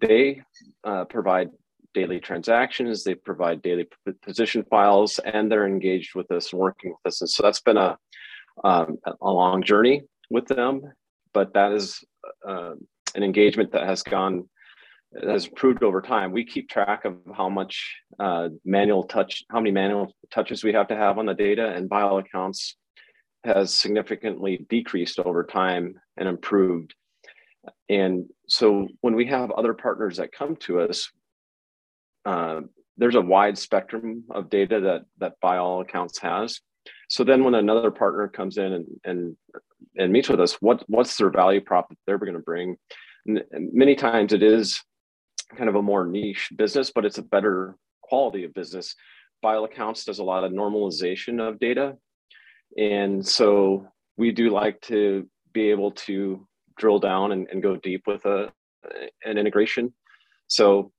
they 0.00 0.42
uh, 0.82 1.04
provide 1.04 1.50
daily 1.92 2.20
transactions. 2.20 3.04
They 3.04 3.14
provide 3.14 3.60
daily 3.62 3.86
position 4.22 4.64
files, 4.70 5.20
and 5.24 5.50
they're 5.50 5.66
engaged 5.66 6.14
with 6.14 6.30
us 6.32 6.52
and 6.52 6.60
working 6.60 6.90
with 6.90 7.12
us. 7.12 7.20
And 7.20 7.28
so 7.30 7.42
that's 7.42 7.60
been 7.60 7.76
a 7.76 7.98
um, 8.64 8.98
a 9.20 9.30
long 9.30 9.62
journey 9.62 10.02
with 10.30 10.46
them, 10.46 10.82
but 11.32 11.54
that 11.54 11.72
is 11.72 12.02
uh, 12.46 12.72
an 13.14 13.22
engagement 13.22 13.72
that 13.72 13.86
has 13.86 14.02
gone 14.02 14.48
has 15.28 15.46
improved 15.46 15.82
over 15.82 16.00
time. 16.00 16.32
We 16.32 16.44
keep 16.44 16.68
track 16.68 17.04
of 17.04 17.16
how 17.34 17.48
much 17.48 17.96
uh, 18.18 18.48
manual 18.64 19.04
touch, 19.04 19.44
how 19.50 19.58
many 19.58 19.72
manual 19.72 20.14
touches 20.30 20.62
we 20.62 20.72
have 20.72 20.88
to 20.88 20.96
have 20.96 21.18
on 21.18 21.26
the 21.26 21.34
data, 21.34 21.72
and 21.74 21.90
ByAllAccounts 21.90 22.74
has 23.44 23.74
significantly 23.74 24.66
decreased 24.68 25.18
over 25.18 25.44
time 25.44 25.94
and 26.16 26.28
improved. 26.28 26.94
And 27.88 28.26
so 28.48 28.88
when 29.00 29.14
we 29.14 29.26
have 29.26 29.50
other 29.50 29.74
partners 29.74 30.18
that 30.18 30.32
come 30.32 30.56
to 30.56 30.80
us, 30.80 31.10
uh, 32.24 32.60
there's 32.96 33.14
a 33.14 33.20
wide 33.20 33.58
spectrum 33.58 34.24
of 34.30 34.50
data 34.50 34.80
that 34.80 35.02
that 35.18 35.40
ByAllAccounts 35.42 36.20
has. 36.20 36.60
So 37.08 37.24
then 37.24 37.42
when 37.42 37.54
another 37.54 37.90
partner 37.90 38.28
comes 38.28 38.58
in 38.58 38.72
and 38.72 38.86
and 39.04 39.36
and 39.96 40.12
meets 40.12 40.28
with 40.28 40.40
us, 40.40 40.54
what 40.60 40.84
what's 40.86 41.16
their 41.16 41.30
value 41.30 41.60
prop 41.60 41.88
that 41.88 41.98
they're 42.06 42.18
going 42.18 42.34
to 42.34 42.40
bring? 42.40 42.76
Many 43.26 43.96
times 43.96 44.32
it 44.32 44.42
is 44.42 44.82
kind 45.56 45.68
of 45.68 45.76
a 45.76 45.82
more 45.82 46.06
niche 46.06 46.50
business, 46.56 46.90
but 46.94 47.04
it's 47.04 47.18
a 47.18 47.22
better 47.22 47.76
quality 48.02 48.44
of 48.44 48.54
business. 48.54 48.94
All 49.42 49.64
accounts 49.64 50.04
does 50.04 50.18
a 50.18 50.24
lot 50.24 50.44
of 50.44 50.52
normalization 50.52 51.40
of 51.40 51.58
data. 51.58 51.96
And 52.76 53.26
so 53.26 53.86
we 54.16 54.32
do 54.32 54.50
like 54.50 54.80
to 54.82 55.28
be 55.52 55.70
able 55.70 55.92
to 55.92 56.46
drill 56.76 56.98
down 56.98 57.32
and, 57.32 57.48
and 57.50 57.62
go 57.62 57.76
deep 57.76 58.06
with 58.06 58.24
a, 58.26 58.52
an 59.24 59.38
integration. 59.38 59.92
So 60.46 60.92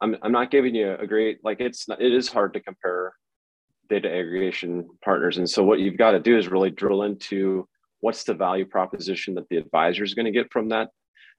I'm, 0.00 0.16
I'm 0.22 0.32
not 0.32 0.50
giving 0.50 0.74
you 0.74 0.94
a 0.94 1.06
great, 1.06 1.44
like 1.44 1.60
it's, 1.60 1.88
not, 1.88 2.00
it 2.00 2.12
is 2.12 2.28
hard 2.28 2.54
to 2.54 2.60
compare 2.60 3.14
data 3.88 4.08
aggregation 4.08 4.88
partners. 5.04 5.38
And 5.38 5.48
so 5.48 5.64
what 5.64 5.80
you've 5.80 5.96
got 5.96 6.12
to 6.12 6.20
do 6.20 6.36
is 6.36 6.48
really 6.48 6.70
drill 6.70 7.02
into 7.02 7.68
what's 8.00 8.24
the 8.24 8.34
value 8.34 8.66
proposition 8.66 9.34
that 9.34 9.48
the 9.48 9.56
advisor 9.56 10.04
is 10.04 10.14
going 10.14 10.26
to 10.26 10.32
get 10.32 10.52
from 10.52 10.68
that 10.68 10.90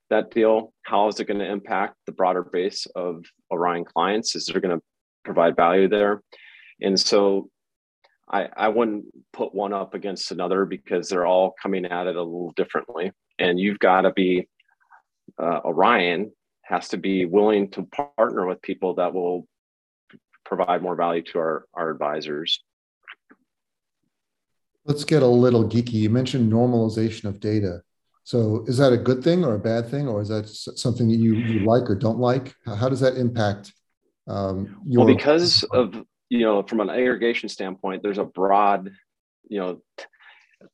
that 0.10 0.32
deal? 0.32 0.74
How 0.84 1.08
is 1.08 1.20
it 1.20 1.26
going 1.26 1.40
to 1.40 1.50
impact 1.50 1.96
the 2.06 2.12
broader 2.12 2.44
base 2.44 2.86
of 2.96 3.24
Orion 3.52 3.86
clients? 3.86 4.36
Is 4.36 4.50
it 4.50 4.62
going 4.62 4.78
to 4.78 4.84
provide 5.24 5.56
value 5.56 5.88
there? 5.88 6.22
And 6.82 7.00
so 7.00 7.50
I, 8.30 8.50
I 8.56 8.68
wouldn't 8.70 9.06
put 9.34 9.54
one 9.54 9.74
up 9.74 9.94
against 9.94 10.32
another 10.32 10.66
because 10.66 11.10
they're 11.10 11.26
all 11.26 11.56
coming 11.62 11.86
at 11.86 12.08
it 12.08 12.16
a 12.16 12.24
little 12.24 12.54
differently. 12.56 13.12
And 13.40 13.60
you've 13.60 13.80
got 13.80 14.02
to 14.02 14.12
be, 14.12 14.48
uh, 15.40 15.60
Orion 15.64 16.32
has 16.64 16.90
to 16.90 16.98
be 16.98 17.26
willing 17.26 17.70
to 17.72 17.84
partner 18.18 18.46
with 18.46 18.62
people 18.62 18.96
that 18.96 19.14
will 19.14 19.48
provide 20.46 20.82
more 20.82 20.96
value 20.96 21.22
to 21.22 21.40
our, 21.40 21.66
our 21.74 21.90
advisors. 21.90 22.64
Let's 24.86 25.04
get 25.04 25.22
a 25.24 25.28
little 25.28 25.66
geeky. 25.66 25.94
You 25.94 26.10
mentioned 26.10 26.52
normalization 26.52 27.26
of 27.26 27.40
data. 27.40 27.82
So 28.27 28.65
is 28.67 28.77
that 28.79 28.91
a 28.91 28.98
good 28.98 29.24
thing 29.24 29.46
or 29.46 29.55
a 29.55 29.60
bad 29.60 29.89
thing, 29.89 30.05
or 30.05 30.19
is 30.19 30.27
that 30.27 30.50
something 30.50 31.07
that 31.07 31.15
you, 31.15 31.36
you 31.36 31.60
like 31.62 31.89
or 31.89 31.96
don't 31.96 32.19
like? 32.19 32.53
How 32.65 32.89
does 32.89 33.00
that 33.00 33.15
impact 33.15 33.72
um, 34.27 34.81
your? 34.86 35.05
Well, 35.05 35.15
because 35.15 35.63
of 35.72 36.03
you 36.27 36.41
know, 36.41 36.62
from 36.62 36.81
an 36.81 36.89
aggregation 36.89 37.48
standpoint, 37.48 38.03
there's 38.03 38.17
a 38.17 38.25
broad, 38.25 38.91
you 39.48 39.62
know, 39.62 39.81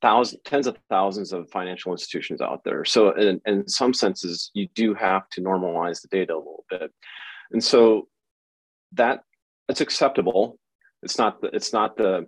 thousands, 0.01 0.41
tens 0.45 0.65
of 0.65 0.79
thousands 0.89 1.31
of 1.31 1.48
financial 1.51 1.91
institutions 1.91 2.41
out 2.41 2.63
there. 2.63 2.86
So 2.86 3.12
in, 3.12 3.39
in 3.45 3.67
some 3.67 3.93
senses, 3.93 4.50
you 4.55 4.67
do 4.74 4.95
have 4.95 5.29
to 5.33 5.41
normalize 5.41 6.01
the 6.01 6.07
data 6.07 6.33
a 6.33 6.38
little 6.38 6.65
bit, 6.72 6.91
and 7.51 7.63
so 7.63 8.07
that 8.93 9.19
it's 9.69 9.79
acceptable. 9.79 10.57
It's 11.03 11.19
not 11.19 11.39
the, 11.39 11.50
it's 11.50 11.72
not 11.72 11.98
the 11.98 12.25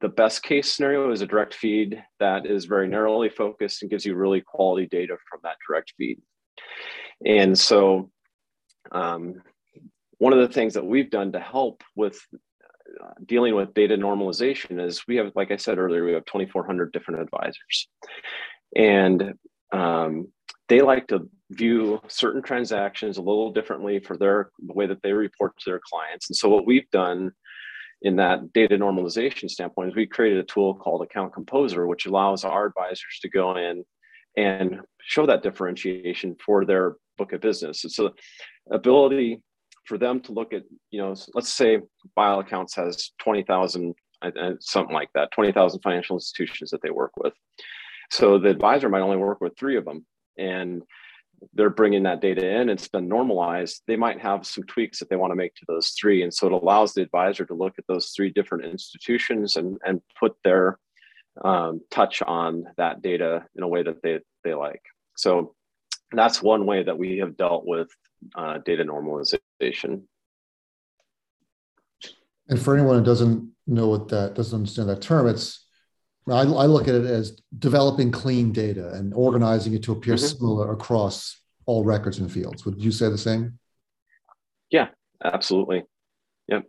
the 0.00 0.08
best 0.08 0.42
case 0.42 0.72
scenario 0.72 1.10
is 1.10 1.22
a 1.22 1.26
direct 1.26 1.54
feed 1.54 2.02
that 2.20 2.46
is 2.46 2.66
very 2.66 2.88
narrowly 2.88 3.28
focused 3.28 3.82
and 3.82 3.90
gives 3.90 4.04
you 4.04 4.14
really 4.14 4.40
quality 4.40 4.86
data 4.86 5.16
from 5.30 5.40
that 5.42 5.56
direct 5.66 5.92
feed. 5.96 6.20
And 7.24 7.58
so, 7.58 8.10
um, 8.92 9.42
one 10.18 10.32
of 10.32 10.40
the 10.40 10.52
things 10.52 10.74
that 10.74 10.86
we've 10.86 11.10
done 11.10 11.32
to 11.32 11.40
help 11.40 11.82
with 11.96 12.20
uh, 13.02 13.12
dealing 13.26 13.54
with 13.54 13.74
data 13.74 13.96
normalization 13.96 14.80
is 14.80 15.06
we 15.08 15.16
have, 15.16 15.32
like 15.34 15.50
I 15.50 15.56
said 15.56 15.78
earlier, 15.78 16.04
we 16.04 16.12
have 16.12 16.24
2,400 16.26 16.92
different 16.92 17.20
advisors. 17.20 17.88
And 18.76 19.34
um, 19.72 20.28
they 20.68 20.80
like 20.80 21.08
to 21.08 21.28
view 21.50 22.00
certain 22.08 22.42
transactions 22.42 23.16
a 23.16 23.22
little 23.22 23.52
differently 23.52 24.00
for 24.00 24.16
their 24.16 24.50
the 24.66 24.72
way 24.72 24.86
that 24.86 25.02
they 25.02 25.12
report 25.12 25.56
to 25.58 25.70
their 25.70 25.80
clients. 25.90 26.28
And 26.28 26.36
so 26.36 26.48
what 26.48 26.66
we've 26.66 26.90
done 26.90 27.32
in 28.04 28.16
that 28.16 28.52
data 28.52 28.76
normalization 28.76 29.50
standpoint 29.50 29.88
is 29.88 29.96
we 29.96 30.06
created 30.06 30.38
a 30.38 30.44
tool 30.44 30.74
called 30.74 31.02
Account 31.02 31.32
Composer, 31.32 31.86
which 31.86 32.04
allows 32.04 32.44
our 32.44 32.66
advisors 32.66 33.18
to 33.22 33.30
go 33.30 33.56
in 33.56 33.82
and 34.36 34.80
show 35.00 35.26
that 35.26 35.42
differentiation 35.42 36.36
for 36.44 36.66
their 36.66 36.96
book 37.16 37.32
of 37.32 37.40
business. 37.40 37.82
It's 37.84 37.98
an 37.98 38.10
ability 38.70 39.40
for 39.86 39.96
them 39.96 40.20
to 40.20 40.32
look 40.32 40.52
at, 40.52 40.64
you 40.90 41.00
know, 41.00 41.14
let's 41.34 41.52
say 41.52 41.80
All 42.16 42.40
Accounts 42.40 42.74
has 42.76 43.12
20,000, 43.20 43.94
uh, 44.20 44.30
uh, 44.38 44.52
something 44.60 44.94
like 44.94 45.10
that, 45.14 45.30
20,000 45.32 45.80
financial 45.80 46.16
institutions 46.16 46.70
that 46.70 46.82
they 46.82 46.90
work 46.90 47.12
with. 47.16 47.32
So 48.10 48.38
the 48.38 48.50
advisor 48.50 48.90
might 48.90 49.00
only 49.00 49.16
work 49.16 49.40
with 49.40 49.56
three 49.58 49.78
of 49.78 49.86
them. 49.86 50.04
And 50.36 50.82
they're 51.52 51.70
bringing 51.70 52.02
that 52.04 52.20
data 52.20 52.46
in 52.46 52.68
it's 52.68 52.88
been 52.88 53.08
normalized 53.08 53.82
they 53.86 53.96
might 53.96 54.20
have 54.20 54.46
some 54.46 54.64
tweaks 54.64 54.98
that 54.98 55.08
they 55.10 55.16
want 55.16 55.30
to 55.30 55.36
make 55.36 55.54
to 55.54 55.64
those 55.68 55.90
three. 55.90 56.22
And 56.22 56.32
so 56.32 56.46
it 56.46 56.52
allows 56.52 56.94
the 56.94 57.02
advisor 57.02 57.44
to 57.46 57.54
look 57.54 57.74
at 57.78 57.86
those 57.86 58.10
three 58.10 58.30
different 58.30 58.64
institutions 58.64 59.56
and, 59.56 59.78
and 59.84 60.00
put 60.18 60.36
their 60.44 60.78
um, 61.42 61.80
touch 61.90 62.22
on 62.22 62.64
that 62.76 63.02
data 63.02 63.44
in 63.56 63.62
a 63.62 63.68
way 63.68 63.82
that 63.82 64.02
they, 64.02 64.20
they 64.44 64.54
like. 64.54 64.82
So 65.16 65.54
that's 66.12 66.42
one 66.42 66.66
way 66.66 66.82
that 66.82 66.98
we 66.98 67.18
have 67.18 67.36
dealt 67.36 67.64
with 67.66 67.88
uh, 68.34 68.58
data 68.64 68.84
normalization. 68.84 70.02
And 72.48 72.60
for 72.60 72.74
anyone 72.76 72.98
who 72.98 73.04
doesn't 73.04 73.50
know 73.66 73.88
what 73.88 74.08
that 74.08 74.34
doesn't 74.34 74.56
understand 74.56 74.88
that 74.90 75.00
term 75.00 75.26
it's 75.26 75.63
I, 76.28 76.40
I, 76.40 76.66
look 76.66 76.88
at 76.88 76.94
it 76.94 77.04
as 77.04 77.38
developing 77.58 78.10
clean 78.10 78.52
data 78.52 78.90
and 78.92 79.12
organizing 79.12 79.74
it 79.74 79.82
to 79.84 79.92
appear 79.92 80.14
mm-hmm. 80.14 80.26
similar 80.26 80.72
across 80.72 81.40
all 81.66 81.84
records 81.84 82.18
and 82.18 82.30
fields. 82.30 82.64
Would 82.64 82.80
you 82.80 82.90
say 82.90 83.10
the 83.10 83.18
same? 83.18 83.58
Yeah, 84.70 84.88
absolutely. 85.22 85.84
Yep. 86.48 86.64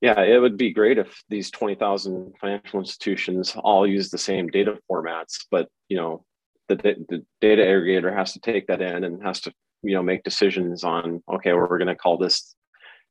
Yeah, 0.00 0.20
it 0.20 0.38
would 0.38 0.56
be 0.56 0.72
great 0.72 0.98
if 0.98 1.22
these 1.28 1.50
20,000 1.50 2.34
financial 2.40 2.80
institutions 2.80 3.54
all 3.56 3.86
use 3.86 4.10
the 4.10 4.18
same 4.18 4.48
data 4.48 4.78
formats, 4.90 5.46
but 5.50 5.68
you 5.88 5.96
know, 5.96 6.24
the, 6.68 6.76
the 7.08 7.24
data 7.40 7.62
aggregator 7.62 8.14
has 8.14 8.32
to 8.32 8.40
take 8.40 8.66
that 8.66 8.82
in 8.82 9.04
and 9.04 9.22
has 9.22 9.40
to, 9.42 9.52
you 9.82 9.94
know, 9.94 10.02
make 10.02 10.24
decisions 10.24 10.84
on, 10.84 11.22
okay, 11.32 11.52
well, 11.52 11.66
we're 11.68 11.78
going 11.78 11.86
to 11.86 11.94
call 11.94 12.18
this, 12.18 12.54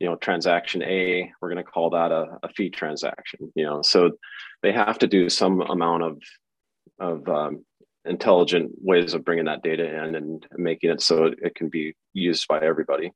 you 0.02 0.08
know, 0.08 0.16
transaction 0.16 0.82
A, 0.82 1.32
we're 1.40 1.54
going 1.54 1.64
to 1.64 1.72
call 1.72 1.92
that 1.92 2.12
a, 2.12 2.40
a 2.42 2.50
fee 2.50 2.72
transaction, 2.72 3.52
you 3.54 3.64
know, 3.64 3.84
so 3.84 4.10
they 4.64 4.72
have 4.72 4.98
to 4.98 5.08
do 5.08 5.30
some 5.30 5.62
amount 5.62 6.02
of, 6.02 6.22
of 7.00 7.30
um, 7.30 7.64
intelligent 8.06 8.72
ways 8.82 9.14
of 9.14 9.24
bringing 9.24 9.46
that 9.46 9.62
data 9.62 10.04
in 10.04 10.16
and 10.16 10.48
making 10.58 10.90
it 10.90 11.02
so 11.04 11.26
it 11.26 11.54
can 11.54 11.70
be 11.70 11.96
used 12.14 12.48
by 12.48 12.60
everybody. 12.60 13.12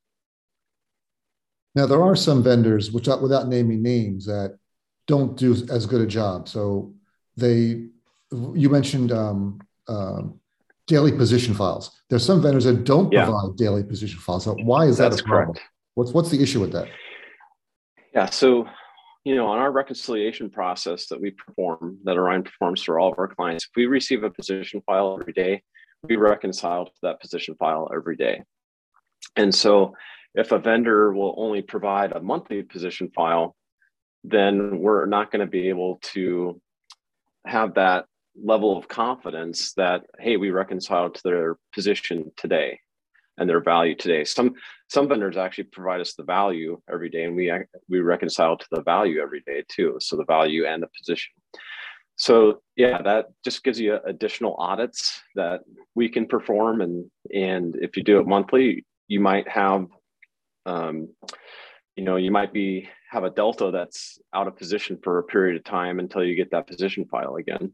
Now, 1.73 1.87
there 1.87 2.03
are 2.03 2.15
some 2.15 2.43
vendors, 2.43 2.91
which 2.91 3.07
without 3.07 3.47
naming 3.47 3.81
names, 3.81 4.27
that 4.27 4.59
don't 5.07 5.35
do 5.35 5.53
as 5.71 5.87
good 5.87 6.01
a 6.01 6.05
job. 6.05 6.47
So 6.47 6.93
they, 7.35 7.87
you 8.53 8.69
mentioned 8.69 9.11
um, 9.11 9.59
um, 9.87 10.39
daily 10.85 11.11
position 11.11 11.55
files. 11.55 11.89
There's 12.11 12.23
some 12.23 12.43
vendors 12.43 12.65
that 12.65 12.83
don't 12.83 13.11
yeah. 13.11 13.23
provide 13.23 13.57
daily 13.57 13.83
position 13.83 14.19
files. 14.19 14.43
So 14.43 14.53
why 14.53 14.85
is 14.85 14.99
that 14.99 15.09
That's 15.09 15.21
a 15.21 15.25
problem? 15.25 15.55
Correct. 15.55 15.71
What's 15.95 16.11
what's 16.11 16.29
the 16.29 16.41
issue 16.41 16.59
with 16.59 16.73
that? 16.73 16.87
Yeah. 18.13 18.29
So 18.29 18.67
you 19.23 19.35
know, 19.35 19.47
on 19.47 19.57
our 19.57 19.71
reconciliation 19.71 20.51
process 20.51 21.07
that 21.07 21.19
we 21.19 21.31
perform, 21.31 21.97
that 22.03 22.15
Orion 22.15 22.43
performs 22.43 22.83
for 22.83 22.99
all 22.99 23.11
of 23.11 23.17
our 23.17 23.27
clients, 23.27 23.65
if 23.65 23.71
we 23.75 23.87
receive 23.87 24.23
a 24.23 24.29
position 24.29 24.81
file 24.85 25.17
every 25.19 25.33
day, 25.33 25.63
we 26.03 26.15
reconcile 26.15 26.85
to 26.85 26.91
that 27.01 27.19
position 27.19 27.55
file 27.55 27.89
every 27.93 28.15
day. 28.15 28.43
And 29.35 29.53
so 29.53 29.95
if 30.35 30.51
a 30.51 30.59
vendor 30.59 31.11
will 31.11 31.33
only 31.37 31.63
provide 31.63 32.11
a 32.11 32.21
monthly 32.21 32.61
position 32.61 33.09
file, 33.15 33.55
then 34.23 34.79
we're 34.79 35.07
not 35.07 35.31
going 35.31 35.39
to 35.39 35.51
be 35.51 35.69
able 35.69 35.99
to 36.13 36.61
have 37.47 37.73
that 37.75 38.05
level 38.39 38.77
of 38.77 38.87
confidence 38.87 39.73
that, 39.73 40.01
hey, 40.19 40.37
we 40.37 40.51
reconciled 40.51 41.15
to 41.15 41.21
their 41.23 41.57
position 41.73 42.31
today 42.37 42.79
and 43.37 43.49
their 43.49 43.61
value 43.61 43.95
today. 43.95 44.23
Some 44.23 44.53
some 44.87 45.07
vendors 45.07 45.37
actually 45.37 45.65
provide 45.65 46.01
us 46.01 46.13
the 46.13 46.23
value 46.23 46.81
every 46.91 47.09
day, 47.09 47.23
and 47.23 47.35
we 47.35 47.51
we 47.89 47.99
reconcile 47.99 48.57
to 48.57 48.65
the 48.71 48.81
value 48.83 49.21
every 49.21 49.41
day 49.45 49.63
too. 49.67 49.97
So 49.99 50.15
the 50.15 50.25
value 50.25 50.65
and 50.65 50.81
the 50.81 50.89
position. 50.97 51.33
So 52.17 52.61
yeah, 52.75 53.01
that 53.01 53.27
just 53.43 53.63
gives 53.63 53.79
you 53.79 53.99
additional 54.05 54.55
audits 54.57 55.21
that 55.35 55.61
we 55.95 56.09
can 56.09 56.27
perform, 56.27 56.81
and 56.81 57.09
and 57.33 57.75
if 57.81 57.97
you 57.97 58.03
do 58.03 58.19
it 58.19 58.27
monthly, 58.27 58.85
you 59.07 59.19
might 59.19 59.47
have, 59.49 59.87
um, 60.65 61.09
you 61.95 62.03
know, 62.03 62.15
you 62.15 62.31
might 62.31 62.53
be 62.53 62.87
have 63.11 63.23
a 63.23 63.29
delta 63.29 63.71
that's 63.71 64.19
out 64.33 64.47
of 64.47 64.57
position 64.57 64.97
for 65.03 65.19
a 65.19 65.23
period 65.23 65.57
of 65.57 65.63
time 65.63 65.99
until 65.99 66.23
you 66.23 66.35
get 66.35 66.51
that 66.51 66.67
position 66.67 67.05
file 67.05 67.35
again. 67.35 67.73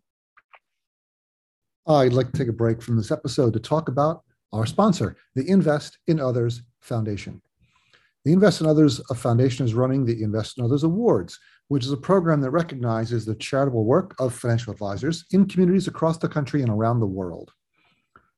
I'd 1.87 2.13
like 2.13 2.31
to 2.31 2.37
take 2.37 2.47
a 2.47 2.53
break 2.53 2.81
from 2.81 2.95
this 2.95 3.11
episode 3.11 3.53
to 3.53 3.59
talk 3.59 3.89
about 3.89 4.23
our 4.53 4.65
sponsor, 4.65 5.15
the 5.35 5.47
Invest 5.49 5.97
in 6.07 6.19
Others 6.19 6.63
Foundation. 6.81 7.41
The 8.25 8.33
Invest 8.33 8.61
in 8.61 8.67
Others 8.67 9.01
Foundation 9.15 9.65
is 9.65 9.73
running 9.73 10.05
the 10.05 10.21
Invest 10.21 10.57
in 10.57 10.63
Others 10.63 10.83
Awards, 10.83 11.39
which 11.69 11.85
is 11.85 11.91
a 11.91 11.97
program 11.97 12.41
that 12.41 12.51
recognizes 12.51 13.25
the 13.25 13.35
charitable 13.35 13.85
work 13.85 14.13
of 14.19 14.33
financial 14.33 14.73
advisors 14.73 15.25
in 15.31 15.47
communities 15.47 15.87
across 15.87 16.17
the 16.17 16.29
country 16.29 16.61
and 16.61 16.69
around 16.69 16.99
the 16.99 17.05
world. 17.05 17.51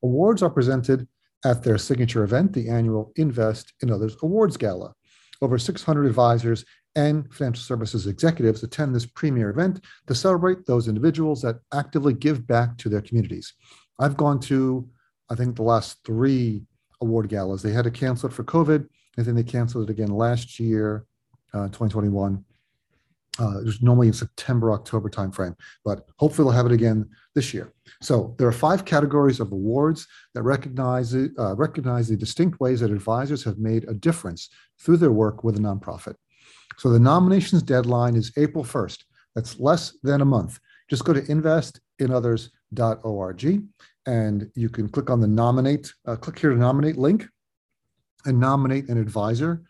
Awards 0.02 0.42
are 0.42 0.50
presented 0.50 1.06
at 1.44 1.62
their 1.62 1.76
signature 1.76 2.24
event, 2.24 2.52
the 2.52 2.70
annual 2.70 3.12
Invest 3.16 3.72
in 3.82 3.90
Others 3.90 4.16
Awards 4.22 4.56
Gala. 4.56 4.94
Over 5.42 5.58
600 5.58 6.06
advisors 6.06 6.64
and 6.96 7.30
financial 7.34 7.62
services 7.62 8.06
executives 8.06 8.62
attend 8.62 8.94
this 8.94 9.04
premier 9.06 9.50
event 9.50 9.84
to 10.06 10.14
celebrate 10.14 10.64
those 10.64 10.88
individuals 10.88 11.42
that 11.42 11.56
actively 11.72 12.14
give 12.14 12.46
back 12.46 12.78
to 12.78 12.88
their 12.88 13.02
communities. 13.02 13.52
I've 13.98 14.16
gone 14.16 14.40
to 14.40 14.88
I 15.34 15.36
think 15.36 15.56
the 15.56 15.64
last 15.64 15.98
three 16.04 16.62
award 17.00 17.28
galas. 17.28 17.60
They 17.60 17.72
had 17.72 17.82
to 17.84 17.90
cancel 17.90 18.28
it 18.28 18.32
for 18.32 18.44
COVID, 18.44 18.86
and 19.16 19.26
then 19.26 19.34
they 19.34 19.42
canceled 19.42 19.90
it 19.90 19.92
again 19.92 20.10
last 20.10 20.60
year, 20.60 21.06
uh, 21.52 21.66
2021. 21.66 22.44
Uh, 23.40 23.58
it 23.58 23.64
was 23.64 23.82
normally 23.82 24.06
in 24.06 24.12
September, 24.12 24.72
October 24.72 25.10
timeframe, 25.10 25.56
but 25.84 26.06
hopefully 26.18 26.46
they'll 26.46 26.56
have 26.56 26.66
it 26.66 26.72
again 26.72 27.04
this 27.34 27.52
year. 27.52 27.72
So 28.00 28.36
there 28.38 28.46
are 28.46 28.52
five 28.52 28.84
categories 28.84 29.40
of 29.40 29.50
awards 29.50 30.06
that 30.34 30.44
recognize 30.44 31.12
uh, 31.16 31.56
recognize 31.56 32.06
the 32.06 32.16
distinct 32.16 32.60
ways 32.60 32.78
that 32.78 32.92
advisors 32.92 33.42
have 33.42 33.58
made 33.58 33.88
a 33.88 33.94
difference 33.94 34.50
through 34.78 34.98
their 34.98 35.10
work 35.10 35.42
with 35.42 35.56
a 35.56 35.60
nonprofit. 35.60 36.14
So 36.78 36.90
the 36.90 37.00
nominations 37.00 37.64
deadline 37.64 38.14
is 38.14 38.30
April 38.36 38.62
1st. 38.62 39.02
That's 39.34 39.58
less 39.58 39.98
than 40.04 40.20
a 40.20 40.24
month. 40.24 40.60
Just 40.88 41.04
go 41.04 41.12
to 41.12 41.28
investinothers.org 42.00 43.62
and 44.06 44.50
you 44.54 44.68
can 44.68 44.88
click 44.88 45.10
on 45.10 45.20
the 45.20 45.26
nominate, 45.26 45.92
uh, 46.06 46.16
click 46.16 46.38
here 46.38 46.50
to 46.50 46.56
nominate 46.56 46.98
link 46.98 47.26
and 48.26 48.38
nominate 48.38 48.88
an 48.88 48.98
advisor. 48.98 49.62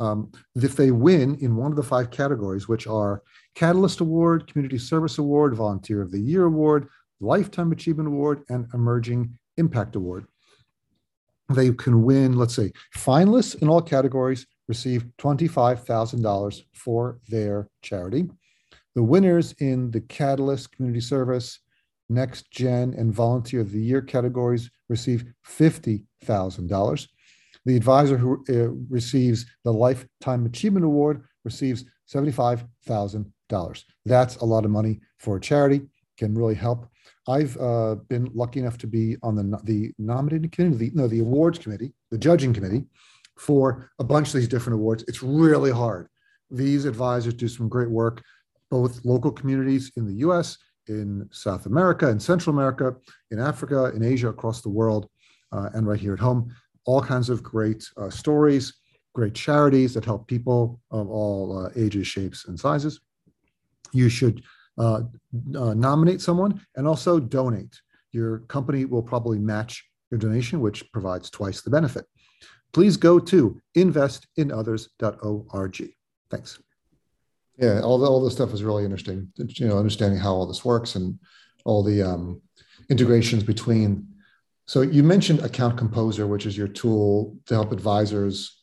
Um, 0.00 0.30
if 0.54 0.76
they 0.76 0.90
win 0.90 1.36
in 1.40 1.56
one 1.56 1.72
of 1.72 1.76
the 1.76 1.82
five 1.82 2.10
categories, 2.10 2.68
which 2.68 2.86
are 2.86 3.22
Catalyst 3.54 4.00
Award, 4.00 4.46
Community 4.46 4.78
Service 4.78 5.18
Award, 5.18 5.54
Volunteer 5.54 6.02
of 6.02 6.12
the 6.12 6.20
Year 6.20 6.44
Award, 6.44 6.88
Lifetime 7.20 7.72
Achievement 7.72 8.08
Award, 8.08 8.44
and 8.48 8.68
Emerging 8.74 9.36
Impact 9.56 9.96
Award, 9.96 10.26
they 11.48 11.72
can 11.72 12.02
win, 12.02 12.36
let's 12.36 12.54
say, 12.54 12.72
finalists 12.96 13.60
in 13.60 13.68
all 13.68 13.82
categories 13.82 14.46
receive 14.68 15.06
$25,000 15.18 16.62
for 16.74 17.18
their 17.28 17.68
charity. 17.82 18.28
The 18.94 19.02
winners 19.02 19.52
in 19.58 19.90
the 19.90 20.02
Catalyst 20.02 20.72
Community 20.72 21.00
Service, 21.00 21.60
Next 22.08 22.50
Gen, 22.50 22.94
and 22.96 23.12
Volunteer 23.12 23.60
of 23.60 23.72
the 23.72 23.80
Year 23.80 24.00
categories 24.00 24.70
receive 24.88 25.24
$50,000. 25.46 27.08
The 27.64 27.76
advisor 27.76 28.16
who 28.16 28.44
uh, 28.48 28.70
receives 28.88 29.44
the 29.64 29.72
Lifetime 29.72 30.46
Achievement 30.46 30.86
Award 30.86 31.24
receives 31.44 31.84
$75,000. 32.12 33.82
That's 34.06 34.36
a 34.36 34.44
lot 34.44 34.64
of 34.64 34.70
money 34.70 35.00
for 35.18 35.36
a 35.36 35.40
charity, 35.40 35.82
can 36.16 36.34
really 36.34 36.54
help. 36.54 36.88
I've 37.26 37.56
uh, 37.58 37.96
been 38.08 38.30
lucky 38.34 38.60
enough 38.60 38.78
to 38.78 38.86
be 38.86 39.16
on 39.22 39.36
the, 39.36 39.60
the 39.64 39.92
nominating 39.98 40.50
committee, 40.50 40.88
the, 40.88 40.96
no, 40.96 41.06
the 41.06 41.20
awards 41.20 41.58
committee, 41.58 41.92
the 42.10 42.18
judging 42.18 42.54
committee 42.54 42.86
for 43.36 43.90
a 43.98 44.04
bunch 44.04 44.28
of 44.28 44.34
these 44.34 44.48
different 44.48 44.78
awards. 44.78 45.04
It's 45.06 45.22
really 45.22 45.70
hard. 45.70 46.08
These 46.50 46.86
advisors 46.86 47.34
do 47.34 47.48
some 47.48 47.68
great 47.68 47.90
work, 47.90 48.22
both 48.70 49.04
local 49.04 49.30
communities 49.30 49.92
in 49.96 50.06
the 50.06 50.26
US 50.26 50.56
in 50.88 51.28
South 51.32 51.66
America, 51.66 52.08
in 52.08 52.20
Central 52.20 52.54
America, 52.54 52.96
in 53.30 53.38
Africa, 53.38 53.92
in 53.94 54.02
Asia, 54.02 54.28
across 54.28 54.62
the 54.62 54.68
world, 54.68 55.08
uh, 55.52 55.70
and 55.74 55.86
right 55.86 56.00
here 56.00 56.14
at 56.14 56.18
home. 56.18 56.54
All 56.84 57.02
kinds 57.02 57.30
of 57.30 57.42
great 57.42 57.84
uh, 57.96 58.10
stories, 58.10 58.74
great 59.14 59.34
charities 59.34 59.94
that 59.94 60.04
help 60.04 60.26
people 60.26 60.80
of 60.90 61.08
all 61.10 61.58
uh, 61.58 61.70
ages, 61.76 62.06
shapes, 62.06 62.46
and 62.46 62.58
sizes. 62.58 63.00
You 63.92 64.08
should 64.08 64.42
uh, 64.78 65.02
uh, 65.56 65.74
nominate 65.74 66.20
someone 66.20 66.60
and 66.76 66.86
also 66.86 67.18
donate. 67.18 67.80
Your 68.12 68.40
company 68.40 68.84
will 68.84 69.02
probably 69.02 69.38
match 69.38 69.84
your 70.10 70.18
donation, 70.18 70.60
which 70.60 70.90
provides 70.92 71.30
twice 71.30 71.62
the 71.62 71.70
benefit. 71.70 72.04
Please 72.72 72.96
go 72.96 73.18
to 73.18 73.60
investinothers.org. 73.76 75.90
Thanks. 76.30 76.60
Yeah, 77.58 77.80
all 77.80 77.98
the, 77.98 78.06
all 78.06 78.22
this 78.22 78.34
stuff 78.34 78.52
is 78.52 78.62
really 78.62 78.84
interesting. 78.84 79.32
You 79.36 79.66
know, 79.68 79.78
understanding 79.78 80.18
how 80.18 80.32
all 80.32 80.46
this 80.46 80.64
works 80.64 80.94
and 80.94 81.18
all 81.64 81.82
the 81.82 82.02
um, 82.02 82.40
integrations 82.88 83.42
between. 83.42 84.06
So 84.66 84.82
you 84.82 85.02
mentioned 85.02 85.40
Account 85.40 85.76
Composer, 85.76 86.26
which 86.26 86.46
is 86.46 86.56
your 86.56 86.68
tool 86.68 87.36
to 87.46 87.54
help 87.54 87.72
advisors 87.72 88.62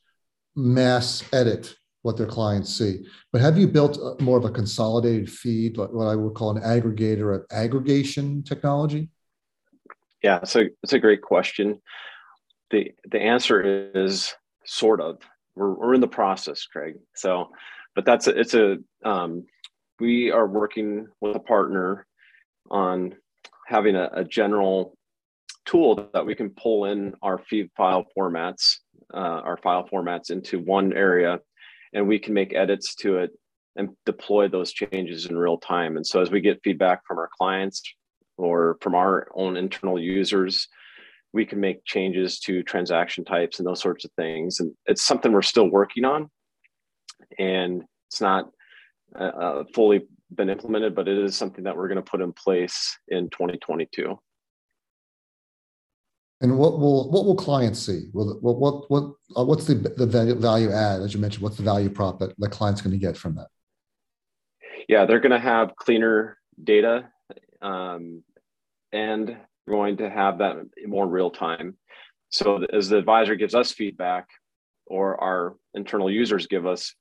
mass 0.55 1.23
edit 1.33 1.75
what 2.03 2.17
their 2.17 2.27
clients 2.27 2.73
see. 2.73 3.03
But 3.31 3.41
have 3.41 3.57
you 3.57 3.67
built 3.67 4.21
more 4.21 4.37
of 4.37 4.45
a 4.45 4.51
consolidated 4.51 5.29
feed, 5.29 5.77
like 5.77 5.91
what 5.91 6.05
I 6.05 6.15
would 6.15 6.35
call 6.35 6.55
an 6.55 6.61
aggregator 6.61 7.35
of 7.35 7.45
aggregation 7.51 8.43
technology? 8.43 9.09
Yeah, 10.21 10.43
so 10.43 10.61
it's 10.83 10.93
a 10.93 10.99
great 10.99 11.21
question. 11.21 11.81
The 12.69 12.91
the 13.09 13.19
answer 13.19 13.91
is 13.93 14.33
sort 14.65 15.01
of. 15.01 15.17
We're, 15.55 15.73
we're 15.73 15.93
in 15.93 16.01
the 16.01 16.07
process, 16.07 16.65
Craig. 16.65 16.95
So 17.15 17.49
but 17.95 18.05
that's 18.05 18.27
a, 18.27 18.37
it's 18.37 18.53
a 18.53 18.77
um, 19.03 19.45
we 19.99 20.29
are 20.31 20.47
working 20.47 21.07
with 21.21 21.35
a 21.35 21.39
partner 21.39 22.05
on 22.69 23.15
having 23.67 23.95
a, 23.95 24.09
a, 24.13 24.23
general 24.23 24.97
tool 25.65 26.09
that 26.13 26.25
we 26.25 26.35
can 26.35 26.49
pull 26.49 26.85
in 26.85 27.13
our 27.21 27.37
feed 27.37 27.69
file 27.77 28.05
formats, 28.17 28.77
uh, 29.13 29.17
our 29.17 29.57
file 29.57 29.87
formats 29.91 30.29
into 30.29 30.59
one 30.59 30.93
area, 30.93 31.39
and 31.93 32.07
we 32.07 32.19
can 32.19 32.33
make 32.33 32.53
edits 32.53 32.95
to 32.95 33.17
it 33.17 33.31
and 33.75 33.89
deploy 34.05 34.47
those 34.47 34.71
changes 34.71 35.25
in 35.25 35.37
real 35.37 35.57
time. 35.57 35.95
And 35.95 36.05
so 36.05 36.21
as 36.21 36.31
we 36.31 36.41
get 36.41 36.61
feedback 36.63 37.01
from 37.07 37.17
our 37.17 37.29
clients 37.37 37.81
or 38.37 38.77
from 38.81 38.95
our 38.95 39.27
own 39.35 39.57
internal 39.57 39.99
users, 39.99 40.67
we 41.33 41.45
can 41.45 41.59
make 41.59 41.83
changes 41.85 42.39
to 42.39 42.63
transaction 42.63 43.25
types 43.25 43.59
and 43.59 43.67
those 43.67 43.81
sorts 43.81 44.05
of 44.05 44.11
things. 44.13 44.59
And 44.59 44.73
it's 44.85 45.05
something 45.05 45.31
we're 45.31 45.41
still 45.41 45.69
working 45.69 46.05
on 46.05 46.29
and 47.37 47.83
it's 48.07 48.21
not 48.21 48.49
uh, 49.19 49.23
uh, 49.23 49.63
fully 49.73 50.07
been 50.33 50.49
implemented, 50.49 50.95
but 50.95 51.07
it 51.07 51.17
is 51.17 51.35
something 51.35 51.63
that 51.63 51.75
we're 51.75 51.87
going 51.87 51.97
to 51.97 52.01
put 52.01 52.21
in 52.21 52.33
place 52.33 52.97
in 53.07 53.29
2022. 53.29 54.17
And 56.41 56.57
what 56.57 56.79
will 56.79 57.09
what 57.11 57.25
will 57.25 57.35
clients 57.35 57.79
see? 57.79 58.09
Will 58.13 58.37
what 58.41 58.59
what 58.59 58.91
what 58.91 59.03
uh, 59.37 59.45
what's 59.45 59.65
the 59.65 59.75
the 59.75 60.05
value, 60.05 60.35
value 60.35 60.69
add 60.69 61.01
as 61.01 61.13
you 61.13 61.19
mentioned? 61.19 61.43
What's 61.43 61.57
the 61.57 61.63
value 61.63 61.89
prop 61.89 62.19
that 62.19 62.37
the 62.37 62.49
client's 62.49 62.81
going 62.81 62.91
to 62.91 62.97
get 62.97 63.15
from 63.15 63.35
that? 63.35 63.47
Yeah, 64.89 65.05
they're 65.05 65.21
going 65.21 65.31
to 65.31 65.39
have 65.39 65.75
cleaner 65.77 66.37
data, 66.61 67.09
um, 67.61 68.21
and 68.91 69.37
going 69.67 69.97
to 69.97 70.09
have 70.09 70.39
that 70.39 70.57
more 70.85 71.07
real 71.07 71.31
time. 71.31 71.77
So 72.29 72.63
as 72.65 72.89
the 72.89 72.97
advisor 72.97 73.35
gives 73.35 73.55
us 73.55 73.71
feedback, 73.71 74.27
or 74.87 75.19
our 75.23 75.55
internal 75.73 76.11
users 76.11 76.47
give 76.47 76.65
us 76.67 76.93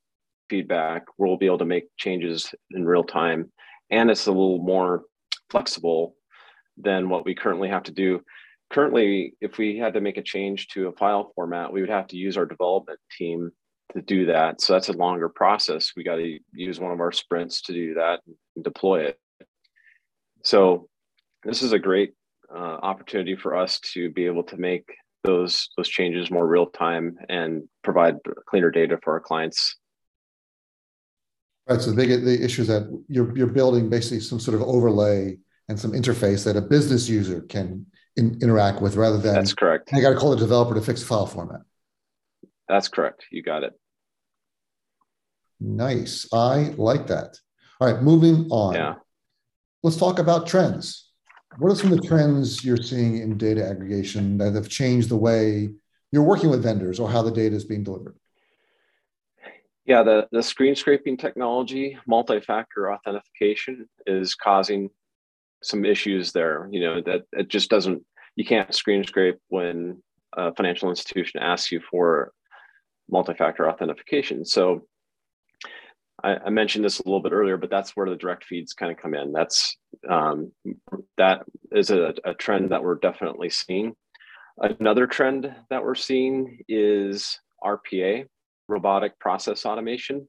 feedback, 0.49 1.03
we'll 1.17 1.37
be 1.37 1.45
able 1.45 1.57
to 1.59 1.65
make 1.65 1.85
changes 1.97 2.53
in 2.71 2.85
real 2.85 3.03
time. 3.03 3.51
And 3.89 4.09
it's 4.09 4.27
a 4.27 4.31
little 4.31 4.59
more 4.59 5.03
flexible 5.49 6.15
than 6.77 7.09
what 7.09 7.25
we 7.25 7.35
currently 7.35 7.69
have 7.69 7.83
to 7.83 7.91
do. 7.91 8.21
Currently, 8.71 9.35
if 9.41 9.57
we 9.57 9.77
had 9.77 9.93
to 9.93 10.01
make 10.01 10.17
a 10.17 10.23
change 10.23 10.67
to 10.69 10.87
a 10.87 10.91
file 10.93 11.31
format, 11.35 11.71
we 11.71 11.81
would 11.81 11.89
have 11.89 12.07
to 12.07 12.17
use 12.17 12.35
our 12.35 12.45
development 12.45 12.99
team 13.17 13.51
to 13.93 14.01
do 14.01 14.25
that. 14.25 14.61
So 14.61 14.73
that's 14.73 14.89
a 14.89 14.93
longer 14.93 15.29
process. 15.29 15.91
We 15.95 16.03
got 16.03 16.15
to 16.15 16.39
use 16.53 16.79
one 16.79 16.91
of 16.91 16.99
our 16.99 17.11
sprints 17.11 17.61
to 17.63 17.73
do 17.73 17.93
that 17.95 18.21
and 18.55 18.63
deploy 18.63 19.05
it. 19.05 19.19
So 20.43 20.89
this 21.43 21.61
is 21.61 21.73
a 21.73 21.79
great 21.79 22.13
uh, 22.53 22.57
opportunity 22.81 23.35
for 23.35 23.55
us 23.55 23.79
to 23.93 24.09
be 24.11 24.25
able 24.25 24.43
to 24.43 24.57
make 24.57 24.85
those 25.23 25.69
those 25.75 25.89
changes 25.89 26.29
more 26.29 26.47
real 26.47 26.67
time 26.67 27.17
and 27.29 27.63
provide 27.83 28.17
cleaner 28.47 28.69
data 28.71 28.99
for 29.03 29.13
our 29.13 29.19
clients. 29.19 29.77
Right. 31.67 31.81
So 31.81 31.91
the 31.91 31.95
big 31.95 32.23
the 32.23 32.43
issue 32.43 32.61
is 32.61 32.67
that 32.67 33.03
you're 33.07 33.35
you're 33.35 33.47
building 33.47 33.89
basically 33.89 34.19
some 34.19 34.39
sort 34.39 34.55
of 34.55 34.61
overlay 34.67 35.37
and 35.67 35.79
some 35.79 35.93
interface 35.93 36.43
that 36.45 36.55
a 36.55 36.61
business 36.61 37.09
user 37.09 37.41
can 37.41 37.87
in, 38.17 38.37
interact 38.41 38.81
with 38.81 38.95
rather 38.95 39.17
than 39.17 39.33
that's 39.33 39.53
correct. 39.53 39.89
I 39.93 40.01
got 40.01 40.11
to 40.11 40.15
call 40.15 40.31
the 40.31 40.37
developer 40.37 40.75
to 40.75 40.81
fix 40.81 41.01
a 41.01 41.05
file 41.05 41.25
format. 41.25 41.61
That's 42.69 42.87
correct. 42.87 43.25
You 43.31 43.41
got 43.41 43.63
it. 43.63 43.73
Nice. 45.59 46.27
I 46.33 46.73
like 46.77 47.07
that. 47.07 47.37
All 47.79 47.91
right, 47.91 48.01
moving 48.01 48.47
on. 48.51 48.75
Yeah. 48.75 48.95
Let's 49.83 49.97
talk 49.97 50.19
about 50.19 50.47
trends. 50.47 51.09
What 51.57 51.71
are 51.71 51.75
some 51.75 51.91
of 51.91 52.01
the 52.01 52.07
trends 52.07 52.63
you're 52.63 52.77
seeing 52.77 53.17
in 53.17 53.37
data 53.37 53.65
aggregation 53.65 54.37
that 54.39 54.53
have 54.53 54.67
changed 54.67 55.09
the 55.09 55.15
way 55.15 55.69
you're 56.11 56.23
working 56.23 56.49
with 56.49 56.63
vendors 56.63 56.99
or 56.99 57.09
how 57.09 57.21
the 57.21 57.31
data 57.31 57.55
is 57.55 57.65
being 57.65 57.83
delivered? 57.83 58.17
Yeah, 59.85 60.01
the, 60.01 60.27
the 60.31 60.41
screen 60.41 60.75
scraping 60.75 61.15
technology, 61.15 61.97
multi-factor 62.07 62.91
authentication 62.91 63.87
is 64.07 64.33
causing 64.33 64.89
some 65.63 65.85
issues 65.85 66.31
there. 66.31 66.67
You 66.71 66.79
know, 66.81 67.01
that 67.01 67.23
it 67.33 67.49
just 67.49 67.69
doesn't, 67.69 68.03
you 68.35 68.45
can't 68.45 68.73
screen 68.73 69.03
scrape 69.03 69.37
when 69.49 70.01
a 70.33 70.53
financial 70.55 70.89
institution 70.89 71.39
asks 71.39 71.71
you 71.71 71.81
for 71.91 72.31
multi-factor 73.09 73.69
authentication. 73.69 74.43
So 74.43 74.87
I, 76.23 76.37
I, 76.45 76.49
mentioned 76.49 76.83
this 76.83 76.99
a 76.99 77.03
little 77.03 77.21
bit 77.21 77.31
earlier, 77.31 77.57
but 77.57 77.69
that's 77.69 77.91
where 77.91 78.09
the 78.09 78.15
direct 78.15 78.45
feeds 78.45 78.73
kind 78.73 78.91
of 78.91 78.97
come 78.97 79.13
in. 79.13 79.31
That's 79.31 79.77
um, 80.09 80.51
that 81.17 81.43
is 81.71 81.91
a, 81.91 82.13
a 82.23 82.33
trend 82.33 82.71
that 82.71 82.83
we're 82.83 82.95
definitely 82.95 83.49
seeing. 83.49 83.93
Another 84.57 85.05
trend 85.05 85.53
that 85.69 85.83
we're 85.83 85.95
seeing 85.95 86.59
is 86.67 87.39
RPA, 87.63 88.25
robotic 88.67 89.17
process 89.19 89.65
automation. 89.65 90.27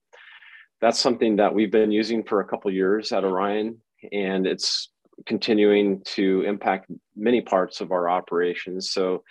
That's 0.80 1.00
something 1.00 1.36
that 1.36 1.54
we've 1.54 1.72
been 1.72 1.90
using 1.90 2.22
for 2.22 2.40
a 2.40 2.46
couple 2.46 2.70
years 2.70 3.12
at 3.12 3.24
Orion, 3.24 3.78
and 4.12 4.46
it's 4.46 4.90
continuing 5.24 6.02
to 6.04 6.42
impact 6.42 6.90
many 7.16 7.40
parts 7.40 7.80
of 7.80 7.92
our 7.92 8.08
operations. 8.08 8.90
So 8.90 9.22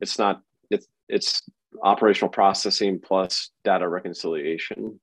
it's 0.00 0.18
not 0.18 0.40
it's 0.70 0.86
it's 1.08 1.42
operational 1.82 2.30
processing 2.30 3.00
plus 3.00 3.50
data 3.64 3.88
reconciliation. 3.88 5.00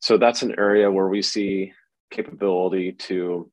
So 0.00 0.18
that's 0.18 0.42
an 0.42 0.54
area 0.58 0.90
where 0.90 1.08
we 1.08 1.22
see 1.22 1.72
capability 2.10 2.92
to 2.92 3.50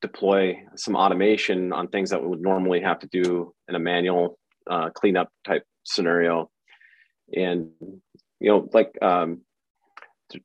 deploy 0.00 0.56
some 0.76 0.96
automation 0.96 1.72
on 1.72 1.88
things 1.88 2.10
that 2.10 2.22
we 2.22 2.28
would 2.28 2.40
normally 2.40 2.80
have 2.80 2.98
to 3.00 3.06
do 3.08 3.54
in 3.68 3.74
a 3.74 3.78
manual 3.78 4.38
uh, 4.68 4.90
cleanup 4.90 5.28
type 5.44 5.64
scenario. 5.84 6.50
And 7.32 7.70
you 8.40 8.50
know, 8.50 8.68
like 8.72 8.96
um, 9.02 9.42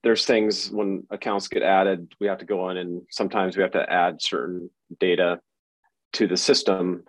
there's 0.03 0.25
things 0.25 0.69
when 0.69 1.03
accounts 1.09 1.47
get 1.47 1.63
added, 1.63 2.13
we 2.19 2.27
have 2.27 2.39
to 2.39 2.45
go 2.45 2.69
in 2.69 2.77
and 2.77 3.01
sometimes 3.09 3.55
we 3.55 3.63
have 3.63 3.71
to 3.71 3.91
add 3.91 4.21
certain 4.21 4.69
data 4.99 5.39
to 6.13 6.27
the 6.27 6.37
system 6.37 7.03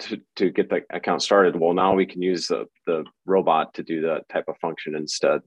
to, 0.00 0.20
to 0.36 0.50
get 0.50 0.70
the 0.70 0.82
account 0.90 1.22
started. 1.22 1.56
Well, 1.56 1.74
now 1.74 1.94
we 1.94 2.06
can 2.06 2.22
use 2.22 2.46
the, 2.46 2.66
the 2.86 3.04
robot 3.26 3.74
to 3.74 3.82
do 3.82 4.02
that 4.02 4.28
type 4.28 4.44
of 4.48 4.56
function 4.58 4.96
instead. 4.96 5.40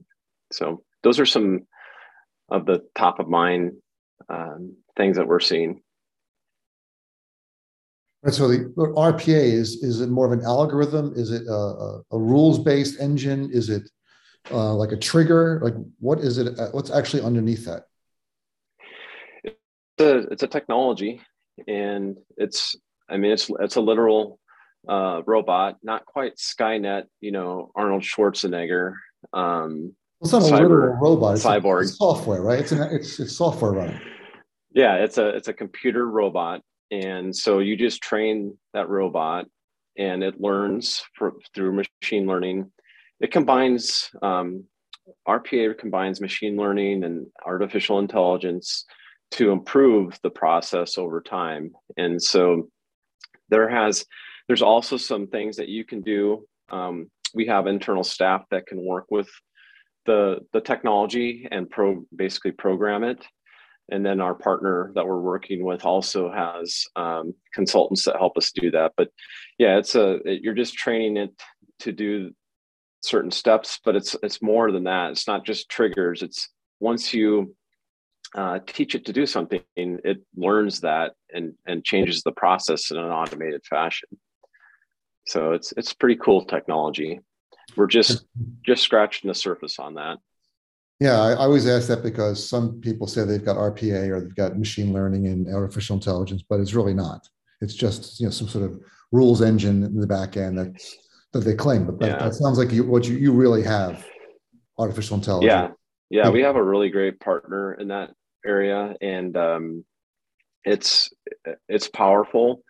So 0.52 0.82
those 1.02 1.18
are 1.18 1.26
some 1.26 1.66
of 2.50 2.66
the 2.66 2.80
top 2.94 3.18
of 3.18 3.28
mind 3.28 3.72
um, 4.28 4.76
things 4.96 5.16
that 5.16 5.26
we're 5.26 5.40
seeing. 5.40 5.80
Right. 8.22 8.32
So 8.32 8.48
the 8.48 8.72
RPA 8.78 9.28
is 9.28 9.82
is 9.82 10.00
it 10.00 10.08
more 10.08 10.24
of 10.24 10.32
an 10.32 10.44
algorithm? 10.44 11.12
Is 11.14 11.30
it 11.30 11.42
a, 11.46 12.00
a, 12.10 12.18
rules 12.18 12.58
based 12.58 12.98
engine? 12.98 13.50
Is 13.52 13.68
it 13.68 13.82
uh, 14.50 14.74
like 14.74 14.92
a 14.92 14.96
trigger? 14.96 15.60
Like 15.62 15.74
what 15.98 16.20
is 16.20 16.38
it? 16.38 16.58
Uh, 16.58 16.70
what's 16.72 16.90
actually 16.90 17.22
underneath 17.22 17.64
that? 17.66 17.84
It's 19.44 19.56
a, 20.00 20.18
it's 20.30 20.42
a 20.42 20.48
technology, 20.48 21.20
and 21.66 22.16
it's 22.36 22.76
I 23.08 23.16
mean 23.16 23.32
it's 23.32 23.50
it's 23.60 23.76
a 23.76 23.80
literal 23.80 24.38
uh, 24.88 25.22
robot, 25.26 25.76
not 25.82 26.04
quite 26.04 26.36
Skynet, 26.36 27.04
you 27.20 27.32
know 27.32 27.70
Arnold 27.74 28.02
Schwarzenegger. 28.02 28.94
Um, 29.32 29.94
it's 30.20 30.32
not 30.32 30.42
a 30.42 30.46
literal 30.46 30.96
robot. 30.96 31.36
It's 31.36 31.44
cyborg. 31.44 31.80
A, 31.80 31.82
it's 31.82 31.98
software, 31.98 32.42
right? 32.42 32.58
It's 32.58 32.72
an, 32.72 32.82
it's 32.90 33.20
it's 33.20 33.36
software 33.36 33.72
running. 33.72 34.00
Yeah, 34.72 34.96
it's 34.96 35.18
a 35.18 35.28
it's 35.28 35.48
a 35.48 35.52
computer 35.52 36.08
robot, 36.08 36.62
and 36.90 37.34
so 37.34 37.60
you 37.60 37.76
just 37.76 38.02
train 38.02 38.58
that 38.72 38.88
robot, 38.88 39.46
and 39.96 40.22
it 40.24 40.40
learns 40.40 41.02
for, 41.14 41.34
through 41.54 41.84
machine 42.02 42.26
learning 42.26 42.72
it 43.24 43.32
combines 43.32 44.10
um, 44.20 44.64
RPA 45.26 45.78
combines 45.78 46.20
machine 46.20 46.56
learning 46.56 47.04
and 47.04 47.26
artificial 47.46 47.98
intelligence 47.98 48.84
to 49.30 49.50
improve 49.50 50.18
the 50.22 50.28
process 50.28 50.98
over 50.98 51.22
time. 51.22 51.72
And 51.96 52.22
so 52.22 52.68
there 53.48 53.70
has 53.70 54.04
there's 54.46 54.60
also 54.60 54.98
some 54.98 55.26
things 55.26 55.56
that 55.56 55.70
you 55.70 55.86
can 55.86 56.02
do. 56.02 56.46
Um, 56.68 57.10
we 57.34 57.46
have 57.46 57.66
internal 57.66 58.04
staff 58.04 58.42
that 58.50 58.66
can 58.66 58.84
work 58.84 59.06
with 59.10 59.30
the 60.04 60.40
the 60.52 60.60
technology 60.60 61.48
and 61.50 61.70
pro 61.70 62.04
basically 62.14 62.52
program 62.52 63.04
it. 63.04 63.24
And 63.90 64.04
then 64.04 64.20
our 64.20 64.34
partner 64.34 64.92
that 64.96 65.06
we're 65.06 65.20
working 65.32 65.64
with 65.64 65.86
also 65.86 66.30
has 66.30 66.84
um, 66.94 67.32
consultants 67.54 68.04
that 68.04 68.16
help 68.16 68.36
us 68.36 68.52
do 68.52 68.70
that. 68.72 68.92
But 68.98 69.08
yeah, 69.58 69.78
it's 69.78 69.94
a 69.94 70.16
it, 70.28 70.42
you're 70.42 70.52
just 70.52 70.74
training 70.74 71.16
it 71.16 71.32
to 71.80 71.90
do 71.90 72.30
certain 73.04 73.30
steps, 73.30 73.80
but 73.84 73.96
it's 73.96 74.16
it's 74.22 74.42
more 74.42 74.72
than 74.72 74.84
that. 74.84 75.12
It's 75.12 75.26
not 75.26 75.44
just 75.44 75.68
triggers. 75.68 76.22
It's 76.22 76.48
once 76.80 77.14
you 77.14 77.54
uh, 78.34 78.58
teach 78.66 78.94
it 78.94 79.04
to 79.06 79.12
do 79.12 79.26
something, 79.26 79.62
it 79.76 80.22
learns 80.36 80.80
that 80.80 81.12
and 81.32 81.54
and 81.66 81.84
changes 81.84 82.22
the 82.22 82.32
process 82.32 82.90
in 82.90 82.96
an 82.96 83.10
automated 83.10 83.62
fashion. 83.64 84.08
So 85.26 85.52
it's 85.52 85.72
it's 85.76 85.92
pretty 85.92 86.16
cool 86.16 86.44
technology. 86.44 87.20
We're 87.76 87.86
just 87.86 88.24
just 88.64 88.82
scratching 88.82 89.28
the 89.28 89.34
surface 89.34 89.78
on 89.78 89.94
that. 89.94 90.18
Yeah, 91.00 91.20
I, 91.20 91.32
I 91.32 91.36
always 91.36 91.66
ask 91.66 91.88
that 91.88 92.02
because 92.02 92.48
some 92.48 92.80
people 92.80 93.06
say 93.06 93.24
they've 93.24 93.44
got 93.44 93.56
RPA 93.56 94.08
or 94.10 94.20
they've 94.20 94.34
got 94.34 94.58
machine 94.58 94.92
learning 94.92 95.26
and 95.26 95.52
artificial 95.52 95.94
intelligence, 95.94 96.42
but 96.48 96.60
it's 96.60 96.74
really 96.74 96.94
not. 96.94 97.28
It's 97.60 97.74
just 97.74 98.20
you 98.20 98.26
know 98.26 98.30
some 98.30 98.48
sort 98.48 98.64
of 98.64 98.80
rules 99.12 99.42
engine 99.42 99.82
in 99.84 100.00
the 100.00 100.06
back 100.06 100.36
end 100.36 100.58
that's 100.58 100.96
that 101.34 101.44
they 101.44 101.54
claim, 101.54 101.84
but 101.84 101.98
that, 101.98 102.06
yeah. 102.06 102.18
that 102.18 102.34
sounds 102.34 102.58
like 102.58 102.72
you, 102.72 102.84
what 102.84 103.06
you, 103.06 103.16
you 103.16 103.32
really 103.32 103.62
have 103.62 104.06
artificial 104.78 105.16
intelligence. 105.16 105.50
Yeah. 106.10 106.24
Yeah. 106.24 106.30
We 106.30 106.42
have 106.42 106.56
a 106.56 106.62
really 106.62 106.90
great 106.90 107.20
partner 107.20 107.74
in 107.74 107.88
that 107.88 108.12
area 108.46 108.94
and 109.00 109.36
um, 109.36 109.84
it's, 110.64 111.12
it's 111.68 111.88
powerful. 111.88 112.62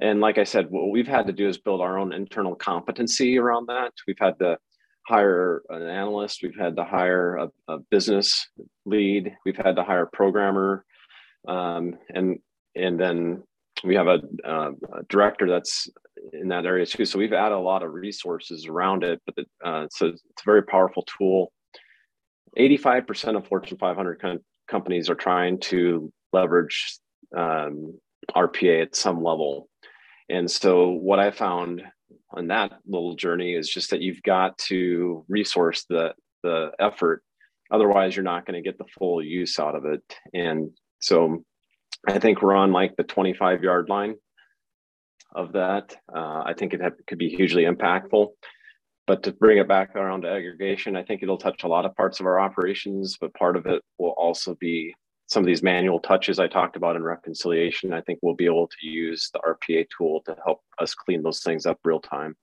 And 0.00 0.20
like 0.20 0.38
I 0.38 0.44
said, 0.44 0.70
what 0.70 0.90
we've 0.90 1.06
had 1.06 1.26
to 1.26 1.32
do 1.32 1.48
is 1.48 1.58
build 1.58 1.80
our 1.80 1.98
own 1.98 2.12
internal 2.12 2.54
competency 2.54 3.38
around 3.38 3.66
that. 3.68 3.92
We've 4.06 4.16
had 4.18 4.38
to 4.38 4.58
hire 5.06 5.62
an 5.68 5.82
analyst. 5.82 6.40
We've 6.42 6.58
had 6.58 6.76
to 6.76 6.84
hire 6.84 7.36
a, 7.36 7.48
a 7.68 7.78
business 7.90 8.48
lead. 8.84 9.34
We've 9.44 9.56
had 9.56 9.76
to 9.76 9.84
hire 9.84 10.04
a 10.04 10.16
programmer. 10.16 10.84
Um, 11.46 11.98
and, 12.14 12.38
and 12.74 12.98
then 12.98 13.42
we 13.84 13.94
have 13.94 14.06
a, 14.06 14.20
uh, 14.44 14.70
a, 14.94 15.02
director 15.08 15.48
that's 15.48 15.88
in 16.32 16.48
that 16.48 16.66
area 16.66 16.86
too. 16.86 17.04
So 17.04 17.18
we've 17.18 17.32
added 17.32 17.56
a 17.56 17.58
lot 17.58 17.82
of 17.82 17.92
resources 17.92 18.66
around 18.66 19.04
it, 19.04 19.20
but 19.26 19.44
uh, 19.64 19.86
so 19.90 20.06
it's 20.06 20.22
a 20.22 20.44
very 20.44 20.62
powerful 20.62 21.04
tool. 21.04 21.52
85% 22.58 23.36
of 23.36 23.46
Fortune 23.46 23.78
500 23.78 24.20
com- 24.20 24.38
companies 24.68 25.08
are 25.10 25.14
trying 25.14 25.58
to 25.60 26.12
leverage 26.32 26.98
um, 27.36 27.98
RPA 28.34 28.82
at 28.82 28.96
some 28.96 29.22
level. 29.22 29.68
And 30.28 30.50
so 30.50 30.90
what 30.90 31.18
I 31.18 31.30
found 31.30 31.82
on 32.30 32.48
that 32.48 32.72
little 32.86 33.14
journey 33.14 33.54
is 33.54 33.68
just 33.68 33.90
that 33.90 34.00
you've 34.00 34.22
got 34.22 34.56
to 34.58 35.24
resource 35.28 35.84
the 35.88 36.14
the 36.42 36.72
effort. 36.78 37.22
Otherwise, 37.70 38.16
you're 38.16 38.24
not 38.24 38.44
going 38.46 38.60
to 38.60 38.68
get 38.68 38.78
the 38.78 38.90
full 38.98 39.22
use 39.22 39.58
out 39.58 39.74
of 39.74 39.86
it. 39.86 40.02
And 40.34 40.70
so 41.00 41.44
I 42.08 42.18
think 42.18 42.42
we're 42.42 42.54
on 42.54 42.72
like 42.72 42.96
the 42.96 43.04
25 43.04 43.62
yard 43.62 43.88
line 43.88 44.16
of 45.34 45.52
that. 45.52 45.96
Uh, 46.14 46.42
I 46.44 46.54
think 46.56 46.74
it 46.74 46.80
have, 46.80 46.94
could 47.06 47.18
be 47.18 47.28
hugely 47.28 47.64
impactful. 47.64 48.28
But 49.06 49.24
to 49.24 49.32
bring 49.32 49.58
it 49.58 49.68
back 49.68 49.96
around 49.96 50.22
to 50.22 50.30
aggregation, 50.30 50.96
I 50.96 51.02
think 51.02 51.22
it'll 51.22 51.38
touch 51.38 51.64
a 51.64 51.68
lot 51.68 51.84
of 51.84 51.96
parts 51.96 52.20
of 52.20 52.26
our 52.26 52.38
operations, 52.38 53.16
but 53.20 53.34
part 53.34 53.56
of 53.56 53.66
it 53.66 53.82
will 53.98 54.14
also 54.16 54.54
be 54.54 54.94
some 55.26 55.42
of 55.42 55.46
these 55.46 55.62
manual 55.62 55.98
touches 55.98 56.38
I 56.38 56.46
talked 56.46 56.76
about 56.76 56.94
in 56.94 57.02
reconciliation. 57.02 57.92
I 57.92 58.00
think 58.02 58.20
we'll 58.22 58.34
be 58.34 58.44
able 58.44 58.68
to 58.68 58.86
use 58.86 59.30
the 59.32 59.40
RPA 59.40 59.86
tool 59.96 60.22
to 60.26 60.36
help 60.44 60.60
us 60.78 60.94
clean 60.94 61.22
those 61.22 61.40
things 61.40 61.66
up 61.66 61.78
real 61.84 62.00
time. 62.00 62.36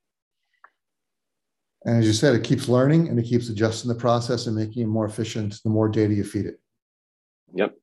And 1.85 1.99
as 1.99 2.07
you 2.07 2.13
said, 2.13 2.35
it 2.35 2.43
keeps 2.43 2.67
learning 2.67 3.07
and 3.07 3.17
it 3.17 3.23
keeps 3.23 3.47
adjusting 3.47 3.87
the 3.87 3.95
process 3.95 4.47
and 4.47 4.55
making 4.55 4.83
it 4.83 4.87
more 4.87 5.05
efficient 5.05 5.55
the 5.63 5.69
more 5.69 5.87
data 5.87 6.13
you 6.13 6.23
feed 6.23 6.45
it. 6.45 6.59
Yep. 7.53 7.75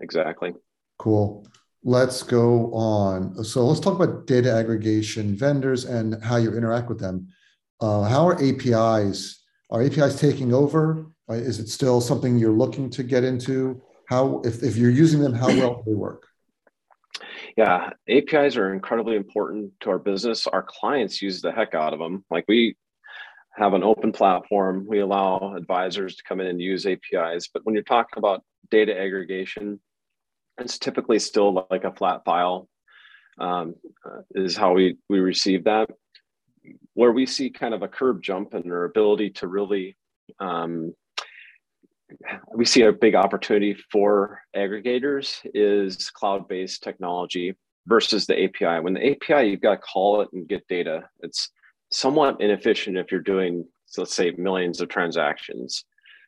Exactly. 0.00 0.54
Cool. 0.98 1.46
Let's 1.84 2.22
go 2.22 2.72
on. 2.74 3.44
So 3.44 3.66
let's 3.66 3.80
talk 3.80 3.94
about 3.94 4.26
data 4.26 4.52
aggregation 4.52 5.36
vendors 5.36 5.84
and 5.84 6.22
how 6.22 6.36
you 6.36 6.56
interact 6.56 6.88
with 6.88 6.98
them. 6.98 7.28
Uh, 7.80 8.02
how 8.02 8.26
are 8.26 8.42
APIs? 8.42 9.44
Are 9.70 9.82
APIs 9.82 10.18
taking 10.18 10.52
over? 10.52 11.06
Uh, 11.28 11.34
is 11.34 11.58
it 11.58 11.68
still 11.68 12.00
something 12.00 12.38
you're 12.38 12.50
looking 12.50 12.90
to 12.90 13.02
get 13.02 13.24
into? 13.24 13.80
How, 14.08 14.40
if, 14.44 14.62
if 14.62 14.76
you're 14.76 14.90
using 14.90 15.20
them, 15.20 15.34
how 15.34 15.48
well 15.48 15.76
do 15.76 15.82
they 15.86 15.94
work? 15.94 16.26
Yeah, 17.56 17.90
APIs 18.08 18.56
are 18.56 18.74
incredibly 18.74 19.16
important 19.16 19.72
to 19.80 19.90
our 19.90 19.98
business. 19.98 20.46
Our 20.46 20.62
clients 20.62 21.22
use 21.22 21.40
the 21.40 21.52
heck 21.52 21.74
out 21.74 21.92
of 21.92 21.98
them. 21.98 22.24
Like 22.30 22.44
we 22.48 22.76
have 23.56 23.72
an 23.72 23.82
open 23.82 24.12
platform. 24.12 24.86
We 24.86 25.00
allow 25.00 25.54
advisors 25.56 26.16
to 26.16 26.22
come 26.24 26.40
in 26.40 26.46
and 26.46 26.60
use 26.60 26.86
APIs. 26.86 27.48
But 27.48 27.64
when 27.64 27.74
you're 27.74 27.84
talking 27.84 28.18
about 28.18 28.42
data 28.70 28.98
aggregation, 28.98 29.80
it's 30.58 30.78
typically 30.78 31.18
still 31.18 31.66
like 31.70 31.84
a 31.84 31.92
flat 31.92 32.24
file 32.24 32.68
um, 33.38 33.74
uh, 34.04 34.22
is 34.34 34.56
how 34.56 34.72
we, 34.72 34.96
we 35.08 35.20
receive 35.20 35.64
that. 35.64 35.90
Where 36.94 37.12
we 37.12 37.26
see 37.26 37.50
kind 37.50 37.74
of 37.74 37.82
a 37.82 37.88
curb 37.88 38.22
jump 38.22 38.54
in 38.54 38.70
our 38.70 38.84
ability 38.84 39.30
to 39.30 39.46
really 39.46 39.96
um, 40.40 40.94
we 42.54 42.64
see 42.64 42.82
a 42.82 42.92
big 42.92 43.14
opportunity 43.14 43.76
for 43.90 44.40
aggregators 44.54 45.40
is 45.54 46.10
cloud-based 46.10 46.82
technology 46.82 47.54
versus 47.86 48.26
the 48.26 48.44
API. 48.44 48.80
When 48.80 48.94
the 48.94 49.12
API, 49.12 49.48
you've 49.48 49.60
got 49.60 49.72
to 49.72 49.78
call 49.78 50.20
it 50.20 50.28
and 50.32 50.48
get 50.48 50.66
data. 50.68 51.08
It's 51.20 51.50
somewhat 51.90 52.40
inefficient 52.40 52.96
if 52.96 53.10
you're 53.10 53.20
doing, 53.20 53.64
so 53.86 54.02
let's 54.02 54.14
say, 54.14 54.32
millions 54.32 54.80
of 54.80 54.88
transactions. 54.88 55.84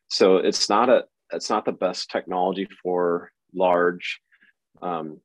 So 0.07 0.37
it's 0.37 0.69
not 0.69 0.89
a 0.89 1.03
it's 1.31 1.49
not 1.49 1.63
the 1.63 1.71
best 1.71 2.09
technology 2.09 2.67
for 2.81 3.31
large. 3.53 4.19
Um, 4.81 5.19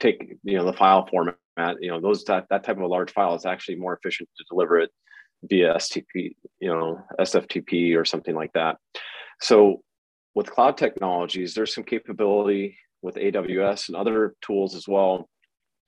take 0.00 0.36
you 0.42 0.56
know 0.56 0.64
the 0.64 0.72
file 0.72 1.06
format. 1.06 1.36
You 1.80 1.90
know 1.90 2.00
those 2.00 2.24
that 2.24 2.46
that 2.50 2.64
type 2.64 2.76
of 2.76 2.82
a 2.82 2.86
large 2.86 3.12
file 3.12 3.34
is 3.34 3.46
actually 3.46 3.76
more 3.76 3.94
efficient 3.94 4.28
to 4.36 4.44
deliver 4.48 4.78
it 4.78 4.90
via 5.42 5.74
STP, 5.74 6.34
you 6.60 6.68
know, 6.68 7.00
SFTP 7.20 7.96
or 7.96 8.04
something 8.04 8.34
like 8.34 8.52
that. 8.54 8.76
So 9.40 9.82
with 10.34 10.50
cloud 10.50 10.76
technologies, 10.76 11.54
there's 11.54 11.74
some 11.74 11.84
capability 11.84 12.76
with 13.02 13.16
AWS 13.16 13.88
and 13.88 13.96
other 13.96 14.34
tools 14.42 14.74
as 14.74 14.88
well, 14.88 15.28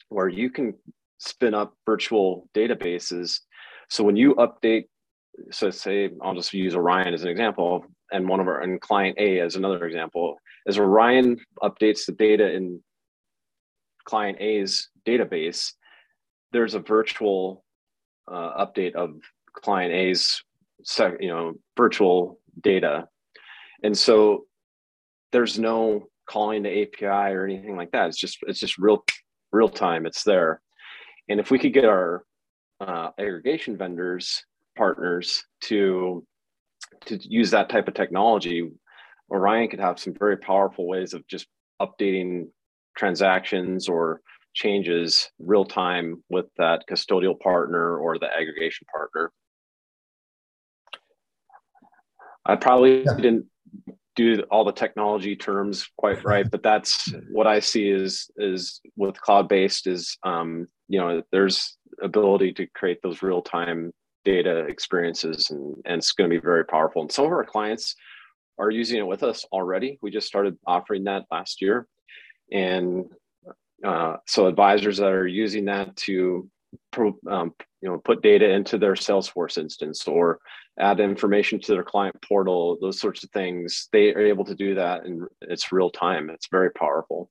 where 0.09 0.29
you 0.29 0.51
can 0.51 0.75
spin 1.19 1.55
up 1.55 1.75
virtual 1.87 2.49
databases. 2.55 3.41
So 3.89 4.05
when 4.05 4.17
you 4.17 4.35
update, 4.37 4.85
so 5.51 5.71
say 5.71 6.11
I'll 6.23 6.35
just 6.35 6.53
use 6.53 6.75
Orion 6.75 7.15
as 7.15 7.23
an 7.23 7.29
example, 7.29 7.85
and 8.13 8.29
one 8.29 8.41
of 8.41 8.49
our 8.49 8.61
and 8.61 8.81
client 8.81 9.19
A 9.19 9.41
as 9.41 9.57
another 9.57 9.85
example, 9.87 10.37
as 10.69 10.79
Orion 10.79 11.39
updates 11.63 12.05
the 12.05 12.13
data 12.13 12.53
in 12.53 12.81
client 14.05 14.39
A's 14.41 14.91
database, 15.07 15.73
there's 16.53 16.75
a 16.75 16.81
virtual 16.81 17.65
uh, 18.31 18.65
update 18.65 18.95
of 18.95 19.15
client 19.55 19.93
A's 19.93 20.43
you 21.21 21.29
know 21.29 21.55
virtual 21.77 22.39
data. 22.61 23.09
And 23.83 23.97
so 23.97 24.45
there's 25.33 25.59
no 25.59 26.09
calling 26.29 26.63
the 26.63 26.83
API 26.83 27.35
or 27.35 27.45
anything 27.45 27.77
like 27.77 27.91
that. 27.93 28.09
It's 28.09 28.19
just 28.19 28.39
it's 28.43 28.61
just 28.61 28.79
real 28.79 29.05
real 29.53 29.69
time. 29.69 30.05
It's 30.05 30.23
there. 30.23 30.61
And 31.31 31.41
if 31.41 31.51
we 31.51 31.59
could 31.59 31.73
get 31.73 31.85
our 31.87 32.25
uh, 32.81 33.11
aggregation 33.19 33.77
vendors 33.77 34.45
partners 34.77 35.45
to 35.63 36.25
to 37.07 37.19
use 37.23 37.51
that 37.51 37.69
type 37.69 37.89
of 37.89 37.95
technology, 37.95 38.71
Orion 39.31 39.69
could 39.69 39.81
have 39.81 39.99
some 39.99 40.15
very 40.15 40.37
powerful 40.37 40.87
ways 40.87 41.15
of 41.15 41.27
just 41.27 41.47
updating 41.81 42.49
transactions 42.97 43.89
or 43.89 44.21
changes 44.55 45.31
real 45.39 45.65
time 45.65 46.23
with 46.29 46.47
that 46.57 46.85
custodial 46.91 47.39
partner 47.39 47.97
or 47.99 48.19
the 48.19 48.27
aggregation 48.27 48.87
partner. 48.93 49.31
I 52.45 52.57
probably 52.57 53.05
yeah. 53.05 53.15
didn't 53.15 53.47
do 54.17 54.43
all 54.51 54.65
the 54.65 54.73
technology 54.73 55.37
terms 55.37 55.89
quite 55.97 56.25
right, 56.25 56.51
but 56.51 56.63
that's 56.63 57.13
what 57.31 57.47
I 57.47 57.61
see 57.61 57.89
is 57.89 58.31
is 58.37 58.81
with 58.97 59.21
cloud 59.21 59.49
based 59.49 59.87
is 59.87 60.17
um, 60.25 60.67
you 60.89 60.99
know 60.99 61.23
there's 61.31 61.77
ability 62.03 62.53
to 62.55 62.67
create 62.75 63.01
those 63.03 63.23
real 63.23 63.43
time 63.43 63.93
data 64.25 64.61
experiences 64.67 65.51
and 65.51 65.77
and 65.85 65.99
it's 65.99 66.13
going 66.13 66.29
to 66.29 66.35
be 66.35 66.43
very 66.43 66.65
powerful. 66.65 67.03
And 67.03 67.13
some 67.13 67.27
of 67.27 67.33
our 67.33 67.45
clients 67.45 67.95
are 68.59 68.71
using 68.71 68.99
it 68.99 69.07
with 69.07 69.23
us 69.23 69.45
already. 69.53 69.99
We 70.03 70.11
just 70.11 70.27
started 70.27 70.57
offering 70.67 71.05
that 71.05 71.25
last 71.31 71.61
year, 71.63 71.87
and 72.53 73.07
uh, 73.85 74.17
so 74.27 74.47
advisors 74.47 74.99
that 74.99 75.13
are 75.13 75.27
using 75.27 75.67
that 75.67 75.97
to 75.97 76.51
um, 77.31 77.55
you 77.81 77.89
know 77.89 77.99
put 77.99 78.23
data 78.23 78.51
into 78.51 78.79
their 78.79 78.95
Salesforce 78.95 79.59
instance 79.59 80.07
or 80.07 80.41
add 80.79 81.01
information 81.01 81.61
to 81.61 81.73
their 81.73 81.83
client 81.83 82.17
portal, 82.23 82.79
those 82.81 83.01
sorts 83.01 83.25
of 83.25 83.31
things. 83.31 83.89
They 83.93 84.15
are 84.15 84.21
able 84.21 84.45
to 84.45 84.55
do 84.55 84.75
that 84.77 85.05
and 85.05 85.23
it's 85.43 85.73
real 85.73 85.91
time. 85.91 86.31
It's 86.31 86.49
very 86.51 86.71
powerful. 86.71 87.31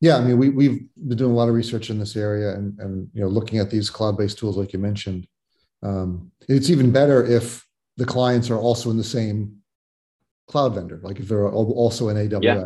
Yeah, 0.00 0.16
I 0.16 0.20
mean, 0.20 0.36
we, 0.36 0.50
we've 0.50 0.80
been 0.96 1.16
doing 1.16 1.30
a 1.30 1.34
lot 1.34 1.48
of 1.48 1.54
research 1.54 1.88
in 1.88 1.98
this 1.98 2.16
area 2.16 2.54
and, 2.54 2.78
and 2.78 3.08
you 3.14 3.22
know, 3.22 3.28
looking 3.28 3.58
at 3.58 3.70
these 3.70 3.88
cloud-based 3.88 4.36
tools 4.36 4.56
like 4.56 4.72
you 4.72 4.78
mentioned. 4.78 5.26
Um, 5.82 6.32
it's 6.48 6.68
even 6.68 6.90
better 6.90 7.24
if 7.24 7.64
the 7.96 8.04
clients 8.04 8.50
are 8.50 8.58
also 8.58 8.90
in 8.90 8.96
the 8.96 9.04
same 9.04 9.58
cloud 10.46 10.74
vendor, 10.74 11.00
like 11.02 11.20
if 11.20 11.28
they're 11.28 11.48
also 11.48 12.08
in 12.08 12.16
AWS. 12.16 12.42
Yeah 12.42 12.64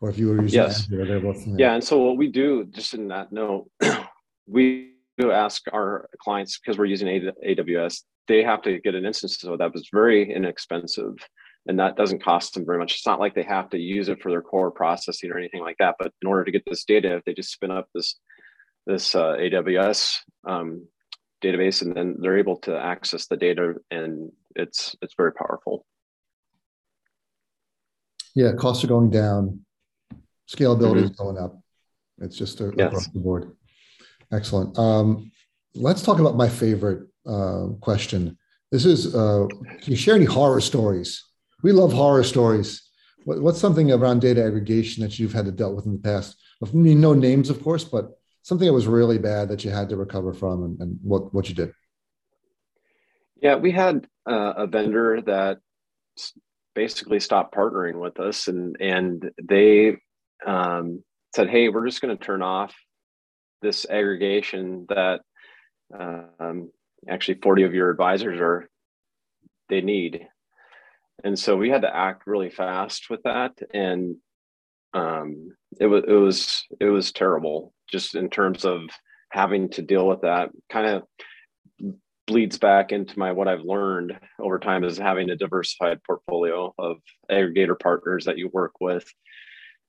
or 0.00 0.08
if 0.08 0.18
you 0.18 0.28
were 0.28 0.42
using 0.42 0.60
yes. 0.60 0.84
Azure, 0.84 1.06
they're 1.06 1.20
both 1.20 1.46
yeah. 1.46 1.74
And 1.74 1.84
so 1.84 1.98
what 1.98 2.16
we 2.16 2.28
do, 2.28 2.64
just 2.64 2.94
in 2.94 3.08
that 3.08 3.32
note, 3.32 3.70
we 4.46 4.94
do 5.18 5.30
ask 5.30 5.62
our 5.72 6.08
clients 6.20 6.58
because 6.58 6.78
we're 6.78 6.86
using 6.86 7.08
AWS, 7.08 8.02
they 8.26 8.42
have 8.42 8.62
to 8.62 8.80
get 8.80 8.94
an 8.94 9.04
instance. 9.04 9.38
So 9.38 9.56
that 9.56 9.72
was 9.72 9.88
very 9.92 10.32
inexpensive, 10.32 11.14
and 11.66 11.78
that 11.78 11.96
doesn't 11.96 12.22
cost 12.22 12.54
them 12.54 12.64
very 12.64 12.78
much. 12.78 12.94
It's 12.94 13.06
not 13.06 13.20
like 13.20 13.34
they 13.34 13.42
have 13.42 13.68
to 13.70 13.78
use 13.78 14.08
it 14.08 14.22
for 14.22 14.30
their 14.30 14.42
core 14.42 14.70
processing 14.70 15.30
or 15.30 15.38
anything 15.38 15.60
like 15.60 15.76
that. 15.78 15.96
But 15.98 16.12
in 16.22 16.28
order 16.28 16.44
to 16.44 16.52
get 16.52 16.62
this 16.66 16.84
data, 16.84 17.16
if 17.16 17.24
they 17.24 17.34
just 17.34 17.52
spin 17.52 17.70
up 17.70 17.88
this 17.94 18.18
this 18.86 19.14
uh, 19.14 19.36
AWS 19.38 20.16
um, 20.48 20.86
database, 21.42 21.82
and 21.82 21.94
then 21.94 22.16
they're 22.20 22.38
able 22.38 22.56
to 22.60 22.78
access 22.78 23.26
the 23.26 23.36
data, 23.36 23.74
and 23.90 24.32
it's 24.56 24.96
it's 25.02 25.14
very 25.16 25.32
powerful. 25.32 25.86
Yeah, 28.34 28.52
costs 28.52 28.84
are 28.84 28.88
going 28.88 29.10
down 29.10 29.64
Scalability 30.50 30.96
mm-hmm. 30.96 31.04
is 31.04 31.10
going 31.10 31.38
up. 31.38 31.60
It's 32.18 32.36
just 32.36 32.60
a, 32.60 32.72
yes. 32.76 32.88
across 32.88 33.08
the 33.08 33.20
board. 33.20 33.52
Excellent. 34.32 34.76
Um, 34.78 35.30
let's 35.74 36.02
talk 36.02 36.18
about 36.18 36.36
my 36.36 36.48
favorite 36.48 37.06
uh, 37.26 37.68
question. 37.80 38.36
This 38.72 38.84
is, 38.84 39.14
uh, 39.14 39.46
can 39.48 39.90
you 39.92 39.96
share 39.96 40.16
any 40.16 40.24
horror 40.24 40.60
stories? 40.60 41.24
We 41.62 41.72
love 41.72 41.92
horror 41.92 42.24
stories. 42.24 42.82
What, 43.24 43.40
what's 43.40 43.60
something 43.60 43.92
around 43.92 44.20
data 44.20 44.44
aggregation 44.44 45.02
that 45.02 45.18
you've 45.18 45.32
had 45.32 45.44
to 45.44 45.52
deal 45.52 45.74
with 45.74 45.86
in 45.86 45.92
the 45.92 45.98
past? 45.98 46.36
I 46.64 46.70
mean, 46.72 47.00
no 47.00 47.14
names, 47.14 47.48
of 47.48 47.62
course, 47.62 47.84
but 47.84 48.10
something 48.42 48.66
that 48.66 48.72
was 48.72 48.86
really 48.86 49.18
bad 49.18 49.48
that 49.48 49.64
you 49.64 49.70
had 49.70 49.88
to 49.90 49.96
recover 49.96 50.32
from 50.32 50.64
and, 50.64 50.80
and 50.80 50.98
what, 51.02 51.32
what 51.32 51.48
you 51.48 51.54
did. 51.54 51.72
Yeah, 53.40 53.56
we 53.56 53.72
had 53.72 54.06
uh, 54.28 54.52
a 54.56 54.66
vendor 54.66 55.20
that 55.22 55.58
basically 56.74 57.20
stopped 57.20 57.54
partnering 57.54 58.00
with 58.00 58.20
us 58.20 58.48
and 58.48 58.76
and 58.80 59.30
they 59.42 59.96
um, 60.46 61.02
said, 61.34 61.48
"Hey, 61.48 61.68
we're 61.68 61.86
just 61.86 62.00
going 62.00 62.16
to 62.16 62.22
turn 62.24 62.42
off 62.42 62.74
this 63.62 63.86
aggregation 63.88 64.86
that 64.88 65.20
um, 65.98 66.70
actually 67.08 67.38
40 67.42 67.64
of 67.64 67.74
your 67.74 67.90
advisors 67.90 68.40
are 68.40 68.68
they 69.68 69.80
need." 69.80 70.26
And 71.24 71.38
so 71.38 71.56
we 71.56 71.70
had 71.70 71.82
to 71.82 71.94
act 71.94 72.26
really 72.26 72.50
fast 72.50 73.10
with 73.10 73.22
that, 73.24 73.52
and 73.72 74.16
um, 74.92 75.52
it 75.78 75.86
was 75.86 76.04
it 76.06 76.12
was 76.12 76.64
it 76.80 76.86
was 76.86 77.12
terrible 77.12 77.72
just 77.90 78.14
in 78.14 78.28
terms 78.28 78.64
of 78.64 78.82
having 79.30 79.70
to 79.70 79.82
deal 79.82 80.06
with 80.06 80.22
that. 80.22 80.50
Kind 80.70 80.86
of 80.86 81.02
bleeds 82.30 82.58
back 82.58 82.92
into 82.92 83.18
my 83.18 83.32
what 83.32 83.48
I've 83.48 83.64
learned 83.64 84.16
over 84.38 84.60
time 84.60 84.84
is 84.84 84.96
having 84.96 85.30
a 85.30 85.36
diversified 85.36 86.02
portfolio 86.04 86.72
of 86.78 86.98
aggregator 87.28 87.78
partners 87.78 88.24
that 88.26 88.38
you 88.38 88.48
work 88.52 88.74
with 88.80 89.04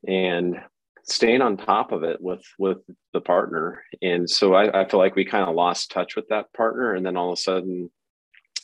and 0.08 0.60
staying 1.04 1.42
on 1.42 1.56
top 1.56 1.92
of 1.92 2.04
it 2.04 2.20
with 2.20 2.44
with 2.58 2.80
the 3.14 3.22
partner. 3.22 3.84
And 4.02 4.28
so 4.28 4.56
i, 4.56 4.82
I 4.82 4.90
feel 4.90 5.00
like 5.00 5.16
we 5.16 5.24
kind 5.24 5.48
of 5.48 5.56
lost 5.56 5.92
touch 5.92 6.16
with 6.16 6.28
that 6.30 6.52
partner. 6.54 6.96
And 6.96 7.06
then 7.06 7.16
all 7.16 7.32
of 7.32 7.38
a 7.38 7.42
sudden 7.42 7.92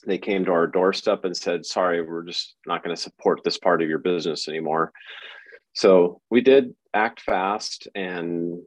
they 0.08 0.18
came 0.18 0.44
to 0.46 0.52
our 0.52 0.66
doorstep 0.66 1.24
and 1.24 1.38
said 1.38 1.64
sorry 1.64 2.02
we're 2.02 2.24
just 2.24 2.56
not 2.66 2.84
going 2.84 2.96
to 2.96 3.02
support 3.02 3.42
this 3.44 3.60
part 3.60 3.84
of 3.84 3.90
your 3.90 4.00
business 4.00 4.48
anymore. 4.48 4.92
So 5.74 6.22
we 6.32 6.42
did 6.42 6.74
act 6.96 7.22
fast 7.22 7.88
and 7.94 8.64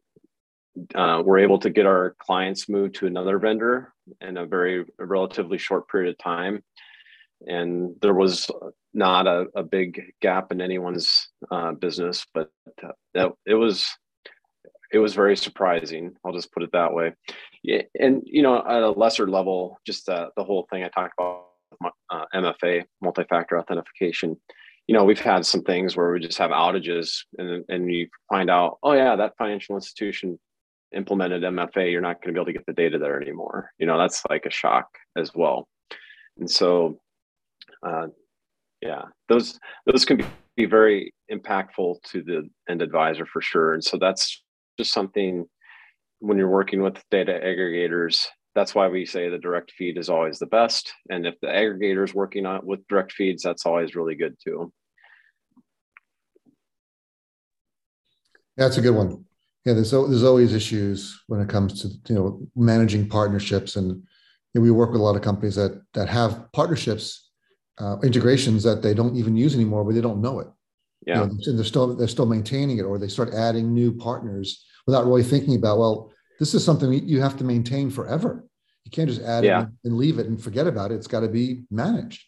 uh, 0.94 1.22
we're 1.24 1.38
able 1.38 1.58
to 1.58 1.70
get 1.70 1.86
our 1.86 2.14
clients 2.18 2.68
moved 2.68 2.94
to 2.96 3.06
another 3.06 3.38
vendor 3.38 3.92
in 4.20 4.36
a 4.36 4.46
very 4.46 4.84
a 4.98 5.04
relatively 5.04 5.58
short 5.58 5.88
period 5.88 6.10
of 6.10 6.18
time. 6.18 6.62
And 7.46 7.96
there 8.02 8.14
was 8.14 8.50
not 8.92 9.26
a, 9.26 9.46
a 9.54 9.62
big 9.62 10.12
gap 10.20 10.52
in 10.52 10.60
anyone's 10.60 11.28
uh, 11.50 11.72
business, 11.72 12.26
but 12.34 12.50
uh, 13.16 13.30
it 13.46 13.54
was 13.54 13.86
it 14.92 14.98
was 14.98 15.14
very 15.14 15.36
surprising. 15.36 16.14
I'll 16.24 16.32
just 16.32 16.52
put 16.52 16.62
it 16.62 16.72
that 16.72 16.92
way. 16.92 17.14
And 17.98 18.22
you 18.24 18.42
know, 18.42 18.58
at 18.58 18.82
a 18.82 18.90
lesser 18.90 19.28
level, 19.28 19.78
just 19.86 20.08
uh, 20.08 20.30
the 20.36 20.44
whole 20.44 20.66
thing 20.70 20.84
I 20.84 20.88
talked 20.88 21.14
about 21.18 21.46
uh, 22.10 22.24
MFA, 22.34 22.84
multi-factor 23.00 23.58
authentication. 23.58 24.36
You 24.86 24.94
know, 24.94 25.04
we've 25.04 25.20
had 25.20 25.46
some 25.46 25.62
things 25.62 25.96
where 25.96 26.10
we 26.10 26.18
just 26.18 26.38
have 26.38 26.50
outages, 26.50 27.20
and 27.38 27.64
and 27.68 27.92
you 27.92 28.08
find 28.28 28.50
out, 28.50 28.78
oh 28.82 28.92
yeah, 28.92 29.16
that 29.16 29.36
financial 29.38 29.76
institution 29.76 30.38
implemented 30.94 31.42
MFA. 31.42 31.90
You're 31.90 32.00
not 32.00 32.22
going 32.22 32.32
to 32.34 32.38
be 32.38 32.38
able 32.38 32.46
to 32.46 32.52
get 32.52 32.66
the 32.66 32.72
data 32.72 32.98
there 32.98 33.20
anymore. 33.20 33.70
You 33.78 33.86
know, 33.86 33.98
that's 33.98 34.22
like 34.28 34.46
a 34.46 34.50
shock 34.50 34.88
as 35.16 35.32
well. 35.34 35.68
And 36.38 36.50
so, 36.50 37.00
uh, 37.86 38.08
yeah, 38.80 39.02
those 39.28 39.58
those 39.86 40.04
can 40.04 40.18
be, 40.18 40.24
very 40.66 41.14
impactful 41.32 42.02
to 42.02 42.22
the 42.22 42.46
end 42.68 42.82
advisor 42.82 43.24
for 43.24 43.40
sure. 43.40 43.72
And 43.72 43.82
so 43.82 43.96
that's 43.96 44.42
just 44.78 44.92
something 44.92 45.46
when 46.18 46.36
you're 46.36 46.50
working 46.50 46.82
with 46.82 47.02
data 47.10 47.40
aggregators 47.42 48.26
that's 48.54 48.74
why 48.74 48.88
we 48.88 49.06
say 49.06 49.28
the 49.28 49.38
direct 49.38 49.72
feed 49.72 49.96
is 49.96 50.10
always 50.10 50.38
the 50.38 50.46
best 50.46 50.92
and 51.08 51.26
if 51.26 51.34
the 51.40 51.46
aggregator 51.46 52.04
is 52.04 52.14
working 52.14 52.46
on 52.46 52.64
with 52.64 52.86
direct 52.88 53.12
feeds 53.12 53.42
that's 53.42 53.66
always 53.66 53.94
really 53.94 54.14
good 54.14 54.36
too 54.42 54.72
that's 58.56 58.76
a 58.76 58.82
good 58.82 58.94
one 58.94 59.24
yeah 59.64 59.72
there's, 59.72 59.90
there's 59.90 60.24
always 60.24 60.54
issues 60.54 61.22
when 61.26 61.40
it 61.40 61.48
comes 61.48 61.82
to 61.82 62.12
you 62.12 62.18
know 62.18 62.40
managing 62.56 63.08
partnerships 63.08 63.76
and 63.76 63.88
you 64.52 64.60
know, 64.60 64.62
we 64.62 64.70
work 64.70 64.90
with 64.90 65.00
a 65.00 65.04
lot 65.04 65.16
of 65.16 65.22
companies 65.22 65.54
that 65.54 65.82
that 65.94 66.08
have 66.08 66.50
partnerships 66.52 67.30
uh, 67.78 67.96
integrations 68.02 68.62
that 68.62 68.82
they 68.82 68.94
don't 68.94 69.16
even 69.16 69.36
use 69.36 69.54
anymore 69.54 69.84
but 69.84 69.94
they 69.94 70.00
don't 70.00 70.20
know 70.20 70.40
it 70.40 70.48
yeah 71.06 71.22
you 71.22 71.28
know, 71.28 71.56
they're 71.56 71.64
still 71.64 71.94
they're 71.94 72.08
still 72.08 72.26
maintaining 72.26 72.78
it 72.78 72.82
or 72.82 72.98
they 72.98 73.08
start 73.08 73.32
adding 73.34 73.72
new 73.72 73.92
partners 73.92 74.64
without 74.86 75.06
really 75.06 75.22
thinking 75.22 75.56
about, 75.56 75.78
well, 75.78 76.12
this 76.38 76.54
is 76.54 76.64
something 76.64 76.92
you 76.92 77.20
have 77.20 77.36
to 77.36 77.44
maintain 77.44 77.90
forever. 77.90 78.44
You 78.84 78.90
can't 78.90 79.08
just 79.08 79.22
add 79.22 79.44
yeah. 79.44 79.62
it 79.62 79.68
and 79.84 79.96
leave 79.96 80.18
it 80.18 80.26
and 80.26 80.42
forget 80.42 80.66
about 80.66 80.90
it. 80.90 80.96
It's 80.96 81.06
got 81.06 81.20
to 81.20 81.28
be 81.28 81.62
managed. 81.70 82.24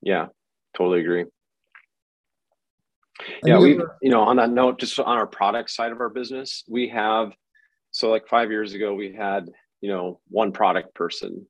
Yeah, 0.00 0.26
totally 0.76 1.00
agree. 1.00 1.24
Yeah, 3.44 3.58
we 3.58 3.80
you 4.02 4.10
know 4.10 4.22
on 4.22 4.36
that 4.36 4.50
note, 4.50 4.78
just 4.78 4.98
on 4.98 5.18
our 5.18 5.26
product 5.26 5.70
side 5.70 5.92
of 5.92 6.00
our 6.00 6.08
business, 6.08 6.64
we 6.68 6.88
have 6.88 7.32
so 7.90 8.10
like 8.10 8.28
five 8.28 8.50
years 8.50 8.74
ago 8.74 8.94
we 8.94 9.14
had 9.14 9.48
you 9.80 9.90
know 9.90 10.20
one 10.28 10.52
product 10.52 10.94
person, 10.94 11.46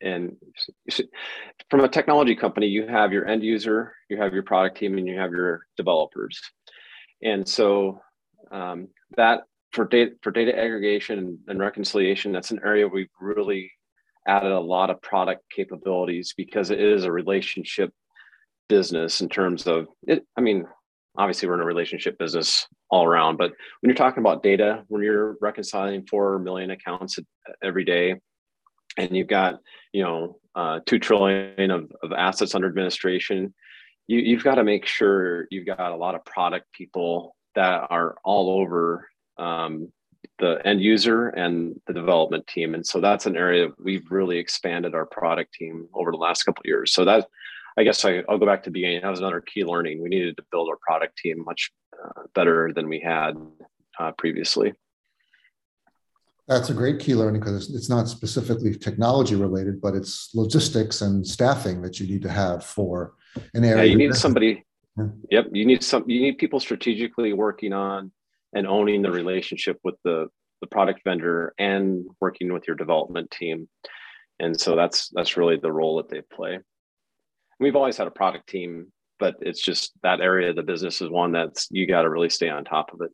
and 0.00 0.36
from 1.70 1.80
a 1.80 1.88
technology 1.88 2.34
company 2.34 2.66
you 2.66 2.86
have 2.86 3.12
your 3.12 3.26
end 3.26 3.42
user, 3.42 3.94
you 4.08 4.16
have 4.16 4.32
your 4.32 4.42
product 4.42 4.78
team, 4.78 4.96
and 4.98 5.06
you 5.06 5.18
have 5.18 5.32
your 5.32 5.66
developers, 5.76 6.40
and 7.22 7.48
so 7.48 8.00
um, 8.50 8.88
that 9.16 9.42
for 9.72 9.86
data 9.86 10.12
for 10.22 10.30
data 10.30 10.56
aggregation 10.56 11.38
and 11.48 11.58
reconciliation, 11.58 12.32
that's 12.32 12.50
an 12.50 12.60
area 12.64 12.86
we've 12.86 13.08
really 13.20 13.70
added 14.26 14.52
a 14.52 14.60
lot 14.60 14.90
of 14.90 15.02
product 15.02 15.42
capabilities 15.50 16.32
because 16.36 16.70
it 16.70 16.80
is 16.80 17.04
a 17.04 17.12
relationship 17.12 17.92
business 18.68 19.20
in 19.20 19.28
terms 19.28 19.66
of 19.66 19.86
it. 20.06 20.24
I 20.36 20.40
mean, 20.40 20.64
obviously 21.16 21.48
we're 21.48 21.54
in 21.54 21.60
a 21.60 21.64
relationship 21.64 22.18
business 22.18 22.66
all 22.90 23.04
around, 23.04 23.36
but 23.36 23.50
when 23.80 23.88
you're 23.88 23.94
talking 23.94 24.20
about 24.20 24.42
data, 24.42 24.84
when 24.88 25.02
you're 25.02 25.36
reconciling 25.40 26.06
four 26.06 26.38
million 26.38 26.70
accounts 26.70 27.18
every 27.62 27.84
day, 27.84 28.16
and 28.96 29.16
you've 29.16 29.28
got 29.28 29.60
you 29.92 30.02
know 30.02 30.38
uh, 30.54 30.80
two 30.86 30.98
trillion 30.98 31.70
of, 31.70 31.90
of 32.02 32.12
assets 32.12 32.54
under 32.54 32.68
administration, 32.68 33.54
you, 34.06 34.18
you've 34.18 34.44
got 34.44 34.56
to 34.56 34.64
make 34.64 34.86
sure 34.86 35.46
you've 35.50 35.66
got 35.66 35.92
a 35.92 35.96
lot 35.96 36.14
of 36.14 36.24
product 36.24 36.70
people 36.72 37.36
that 37.54 37.86
are 37.90 38.16
all 38.24 38.50
over 38.60 39.08
um, 39.38 39.90
the 40.38 40.60
end 40.66 40.82
user 40.82 41.28
and 41.28 41.80
the 41.86 41.92
development 41.92 42.46
team. 42.46 42.74
And 42.74 42.86
so 42.86 43.00
that's 43.00 43.26
an 43.26 43.36
area 43.36 43.68
we've 43.78 44.10
really 44.10 44.38
expanded 44.38 44.94
our 44.94 45.06
product 45.06 45.54
team 45.54 45.88
over 45.94 46.10
the 46.10 46.16
last 46.16 46.44
couple 46.44 46.62
years. 46.64 46.92
So 46.92 47.04
that, 47.04 47.28
I 47.78 47.84
guess 47.84 48.04
I, 48.04 48.22
will 48.28 48.38
go 48.38 48.46
back 48.46 48.62
to 48.64 48.70
the 48.70 48.74
beginning. 48.74 49.00
That 49.02 49.10
was 49.10 49.20
another 49.20 49.40
key 49.40 49.64
learning. 49.64 50.02
We 50.02 50.08
needed 50.08 50.36
to 50.36 50.44
build 50.50 50.68
our 50.68 50.78
product 50.80 51.16
team 51.18 51.42
much 51.44 51.70
uh, 52.02 52.22
better 52.34 52.72
than 52.74 52.88
we 52.88 53.00
had 53.00 53.34
uh, 53.98 54.12
previously. 54.12 54.74
That's 56.48 56.70
a 56.70 56.74
great 56.74 56.98
key 56.98 57.14
learning 57.14 57.40
because 57.40 57.74
it's 57.74 57.88
not 57.88 58.08
specifically 58.08 58.74
technology 58.74 59.36
related, 59.36 59.80
but 59.80 59.94
it's 59.94 60.30
logistics 60.34 61.00
and 61.00 61.26
staffing 61.26 61.80
that 61.82 62.00
you 62.00 62.06
need 62.06 62.22
to 62.22 62.28
have 62.28 62.64
for 62.64 63.14
an 63.54 63.64
area. 63.64 63.84
Yeah, 63.84 63.90
you 63.90 63.96
need 63.96 64.14
somebody 64.14 64.64
Yep, 65.30 65.48
you 65.52 65.64
need 65.64 65.82
some. 65.82 66.08
You 66.08 66.20
need 66.20 66.38
people 66.38 66.60
strategically 66.60 67.32
working 67.32 67.72
on 67.72 68.12
and 68.54 68.66
owning 68.66 69.00
the 69.02 69.10
relationship 69.10 69.78
with 69.84 69.94
the 70.04 70.28
the 70.60 70.66
product 70.66 71.00
vendor 71.04 71.54
and 71.58 72.04
working 72.20 72.52
with 72.52 72.66
your 72.66 72.76
development 72.76 73.30
team. 73.30 73.68
And 74.38 74.58
so 74.58 74.76
that's 74.76 75.08
that's 75.14 75.36
really 75.36 75.56
the 75.56 75.72
role 75.72 75.96
that 75.96 76.10
they 76.10 76.20
play. 76.20 76.58
We've 77.62 77.76
always 77.76 77.96
had 77.96 78.08
a 78.08 78.10
product 78.10 78.48
team, 78.48 78.92
but 79.20 79.36
it's 79.40 79.62
just 79.62 79.92
that 80.02 80.20
area 80.20 80.50
of 80.50 80.56
the 80.56 80.64
business 80.64 81.00
is 81.00 81.08
one 81.08 81.30
that's 81.30 81.68
you 81.70 81.86
got 81.86 82.02
to 82.02 82.10
really 82.10 82.28
stay 82.28 82.48
on 82.48 82.64
top 82.64 82.92
of 82.92 83.00
it. 83.02 83.10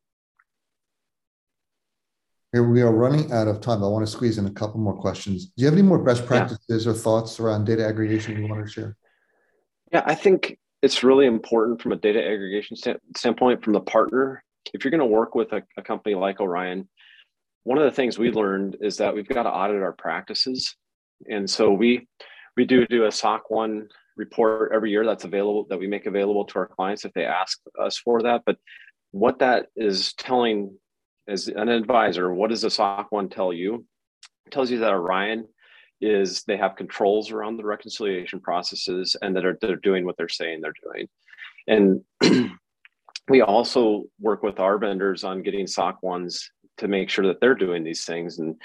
Here 2.52 2.66
we 2.66 2.80
are 2.80 2.90
running 2.90 3.30
out 3.30 3.46
of 3.46 3.60
time. 3.60 3.84
I 3.84 3.88
want 3.88 4.06
to 4.06 4.10
squeeze 4.10 4.38
in 4.38 4.46
a 4.46 4.50
couple 4.50 4.80
more 4.80 4.96
questions. 4.96 5.46
Do 5.46 5.52
you 5.56 5.66
have 5.66 5.74
any 5.74 5.86
more 5.86 5.98
best 5.98 6.24
practices 6.24 6.86
yeah. 6.86 6.90
or 6.90 6.94
thoughts 6.94 7.38
around 7.38 7.66
data 7.66 7.86
aggregation 7.86 8.42
you 8.42 8.48
want 8.48 8.64
to 8.64 8.72
share? 8.72 8.96
Yeah, 9.92 10.02
I 10.06 10.14
think 10.14 10.58
it's 10.80 11.04
really 11.04 11.26
important 11.26 11.82
from 11.82 11.92
a 11.92 11.96
data 11.96 12.24
aggregation 12.24 12.76
st- 12.76 13.00
standpoint 13.16 13.62
from 13.62 13.74
the 13.74 13.80
partner. 13.80 14.42
If 14.72 14.82
you're 14.82 14.90
going 14.90 15.00
to 15.00 15.06
work 15.06 15.34
with 15.34 15.52
a, 15.52 15.62
a 15.76 15.82
company 15.82 16.14
like 16.14 16.40
Orion, 16.40 16.88
one 17.64 17.76
of 17.76 17.84
the 17.84 17.90
things 17.90 18.18
we 18.18 18.30
learned 18.30 18.78
is 18.80 18.96
that 18.96 19.14
we've 19.14 19.28
got 19.28 19.42
to 19.42 19.50
audit 19.50 19.82
our 19.82 19.92
practices. 19.92 20.74
And 21.30 21.48
so 21.50 21.70
we 21.70 22.08
we 22.56 22.64
do 22.64 22.86
do 22.86 23.04
a 23.04 23.12
SOC 23.12 23.50
1 23.50 23.88
report 24.18 24.72
every 24.74 24.90
year 24.90 25.06
that's 25.06 25.24
available 25.24 25.66
that 25.70 25.78
we 25.78 25.86
make 25.86 26.06
available 26.06 26.44
to 26.44 26.58
our 26.58 26.66
clients 26.66 27.04
if 27.04 27.12
they 27.14 27.24
ask 27.24 27.58
us 27.80 27.96
for 27.96 28.22
that. 28.22 28.42
But 28.44 28.58
what 29.12 29.38
that 29.38 29.66
is 29.76 30.12
telling 30.14 30.76
as 31.26 31.48
an 31.48 31.68
advisor, 31.68 32.32
what 32.32 32.50
does 32.50 32.62
the 32.62 32.70
SOC 32.70 33.10
1 33.10 33.28
tell 33.30 33.52
you? 33.52 33.86
It 34.46 34.52
tells 34.52 34.70
you 34.70 34.78
that 34.78 34.92
Orion 34.92 35.46
is 36.00 36.44
they 36.44 36.56
have 36.56 36.76
controls 36.76 37.30
around 37.30 37.56
the 37.56 37.64
reconciliation 37.64 38.40
processes 38.40 39.16
and 39.20 39.34
that 39.34 39.44
are 39.44 39.58
they're 39.60 39.76
doing 39.76 40.04
what 40.04 40.16
they're 40.16 40.28
saying 40.28 40.60
they're 40.60 40.72
doing. 40.84 41.08
And 41.66 42.50
we 43.28 43.42
also 43.42 44.04
work 44.20 44.42
with 44.42 44.60
our 44.60 44.78
vendors 44.78 45.24
on 45.24 45.42
getting 45.42 45.66
SOC 45.66 46.02
ones 46.02 46.50
to 46.78 46.88
make 46.88 47.10
sure 47.10 47.26
that 47.26 47.40
they're 47.40 47.54
doing 47.54 47.84
these 47.84 48.04
things. 48.04 48.38
And 48.38 48.56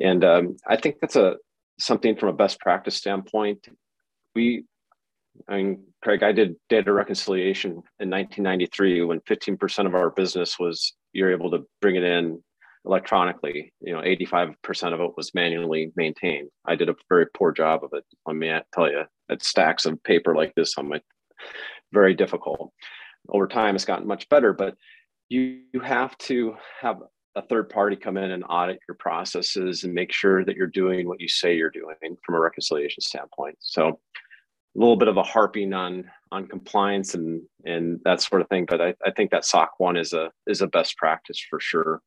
and 0.00 0.24
um, 0.24 0.56
I 0.66 0.76
think 0.76 0.96
that's 1.00 1.16
a 1.16 1.36
something 1.78 2.16
from 2.16 2.28
a 2.28 2.32
best 2.32 2.60
practice 2.60 2.96
standpoint. 2.96 3.68
We, 4.34 4.64
I 5.48 5.56
mean, 5.56 5.84
Craig, 6.02 6.22
I 6.22 6.32
did 6.32 6.56
data 6.68 6.92
reconciliation 6.92 7.70
in 8.00 8.10
1993 8.10 9.02
when 9.02 9.20
15% 9.20 9.86
of 9.86 9.94
our 9.94 10.10
business 10.10 10.58
was 10.58 10.94
you're 11.12 11.32
able 11.32 11.50
to 11.50 11.66
bring 11.80 11.96
it 11.96 12.04
in 12.04 12.42
electronically. 12.84 13.72
You 13.80 13.94
know, 13.94 14.00
85% 14.00 14.94
of 14.94 15.00
it 15.00 15.16
was 15.16 15.34
manually 15.34 15.92
maintained. 15.96 16.48
I 16.66 16.74
did 16.74 16.88
a 16.88 16.96
very 17.08 17.26
poor 17.34 17.52
job 17.52 17.84
of 17.84 17.90
it. 17.92 18.04
Mean, 18.32 18.52
I 18.52 18.62
tell 18.74 18.90
you, 18.90 19.04
that 19.28 19.42
stacks 19.42 19.84
of 19.84 20.02
paper 20.02 20.34
like 20.34 20.54
this 20.54 20.76
on 20.78 20.88
my 20.88 21.00
very 21.92 22.14
difficult. 22.14 22.72
Over 23.28 23.46
time, 23.46 23.74
it's 23.74 23.84
gotten 23.84 24.06
much 24.06 24.28
better, 24.28 24.52
but 24.52 24.74
you, 25.28 25.60
you 25.72 25.80
have 25.80 26.16
to 26.18 26.56
have 26.80 26.98
a 27.34 27.42
third 27.42 27.68
party 27.68 27.96
come 27.96 28.16
in 28.16 28.30
and 28.30 28.44
audit 28.48 28.80
your 28.88 28.96
processes 28.96 29.84
and 29.84 29.94
make 29.94 30.12
sure 30.12 30.44
that 30.44 30.56
you're 30.56 30.66
doing 30.66 31.06
what 31.06 31.20
you 31.20 31.28
say 31.28 31.56
you're 31.56 31.70
doing 31.70 32.16
from 32.24 32.34
a 32.34 32.40
reconciliation 32.40 33.00
standpoint. 33.00 33.56
So 33.60 34.00
little 34.78 34.96
bit 34.96 35.08
of 35.08 35.16
a 35.16 35.22
harping 35.22 35.72
on 35.72 36.10
on 36.30 36.46
compliance 36.46 37.14
and 37.14 37.42
and 37.64 38.00
that 38.04 38.20
sort 38.20 38.42
of 38.42 38.48
thing, 38.48 38.66
but 38.66 38.80
I, 38.80 38.94
I 39.04 39.10
think 39.10 39.30
that 39.30 39.44
SOC 39.44 39.78
one 39.78 39.96
is 39.96 40.12
a 40.12 40.30
is 40.46 40.60
a 40.60 40.66
best 40.66 40.96
practice 40.96 41.40
for 41.48 41.60
sure. 41.60 42.02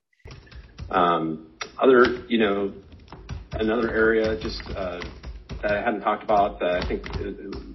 Um, 0.89 1.47
other, 1.79 2.23
you 2.27 2.37
know, 2.37 2.73
another 3.53 3.89
area 3.89 4.35
just 4.37 4.61
uh, 4.71 5.01
that 5.61 5.71
I 5.71 5.81
hadn't 5.81 6.01
talked 6.01 6.23
about 6.23 6.59
that 6.59 6.83
I 6.83 6.87
think 6.87 7.07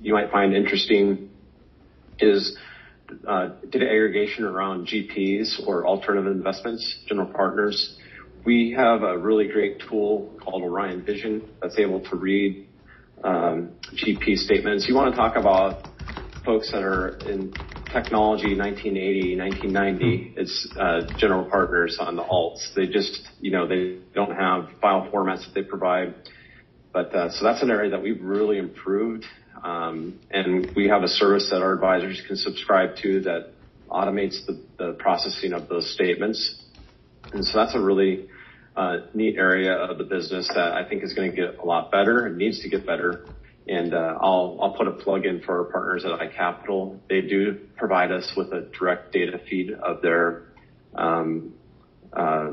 you 0.02 0.12
might 0.12 0.30
find 0.30 0.54
interesting 0.54 1.30
is 2.18 2.56
uh, 3.26 3.50
data 3.70 3.86
aggregation 3.86 4.44
around 4.44 4.86
GPs 4.86 5.66
or 5.66 5.86
alternative 5.86 6.30
investments, 6.30 7.04
general 7.06 7.28
partners. 7.28 7.98
We 8.44 8.72
have 8.72 9.02
a 9.02 9.16
really 9.18 9.48
great 9.48 9.80
tool 9.80 10.32
called 10.40 10.62
Orion 10.62 11.02
Vision 11.02 11.42
that's 11.60 11.78
able 11.78 12.00
to 12.00 12.16
read 12.16 12.68
GP 13.26 14.36
statements. 14.36 14.86
You 14.88 14.94
want 14.94 15.14
to 15.14 15.16
talk 15.16 15.36
about 15.36 15.88
folks 16.44 16.70
that 16.72 16.82
are 16.82 17.16
in 17.28 17.52
technology 17.92 18.56
1980, 18.56 19.36
1990. 19.36 20.32
Hmm. 20.32 20.38
It's 20.38 20.68
uh, 20.78 21.00
general 21.18 21.48
partners 21.50 21.98
on 22.00 22.16
the 22.16 22.22
alts. 22.22 22.74
They 22.74 22.86
just, 22.86 23.28
you 23.40 23.50
know, 23.50 23.66
they 23.66 23.98
don't 24.14 24.34
have 24.34 24.68
file 24.80 25.08
formats 25.12 25.44
that 25.46 25.54
they 25.54 25.62
provide. 25.62 26.14
But 26.92 27.14
uh, 27.14 27.30
so 27.30 27.44
that's 27.44 27.62
an 27.62 27.70
area 27.70 27.90
that 27.90 28.02
we've 28.02 28.22
really 28.22 28.58
improved. 28.58 29.24
Um, 29.62 30.20
and 30.30 30.70
we 30.76 30.88
have 30.88 31.02
a 31.02 31.08
service 31.08 31.48
that 31.50 31.62
our 31.62 31.72
advisors 31.72 32.22
can 32.26 32.36
subscribe 32.36 32.96
to 33.02 33.20
that 33.22 33.52
automates 33.90 34.44
the, 34.46 34.62
the 34.78 34.92
processing 34.92 35.52
of 35.52 35.68
those 35.68 35.92
statements. 35.92 36.62
And 37.32 37.44
so 37.44 37.58
that's 37.58 37.74
a 37.74 37.80
really 37.80 38.28
neat 39.14 39.36
area 39.36 39.74
of 39.74 39.98
the 39.98 40.04
business 40.04 40.48
that 40.54 40.72
I 40.72 40.88
think 40.88 41.02
is 41.02 41.14
going 41.14 41.30
to 41.30 41.36
get 41.36 41.58
a 41.58 41.64
lot 41.64 41.90
better. 41.90 42.26
It 42.26 42.36
needs 42.36 42.60
to 42.62 42.68
get 42.68 42.86
better. 42.86 43.26
And 43.68 43.94
uh, 43.94 44.18
I'll 44.20 44.58
I'll 44.62 44.74
put 44.76 44.86
a 44.86 44.92
plug 44.92 45.26
in 45.26 45.40
for 45.42 45.58
our 45.58 45.72
partners 45.72 46.04
at 46.04 46.12
iCapital. 46.12 47.00
They 47.08 47.22
do 47.22 47.58
provide 47.76 48.12
us 48.12 48.32
with 48.36 48.52
a 48.52 48.70
direct 48.78 49.12
data 49.12 49.40
feed 49.48 49.72
of 49.72 50.02
their 50.02 50.44
um, 50.94 51.54
uh, 52.12 52.52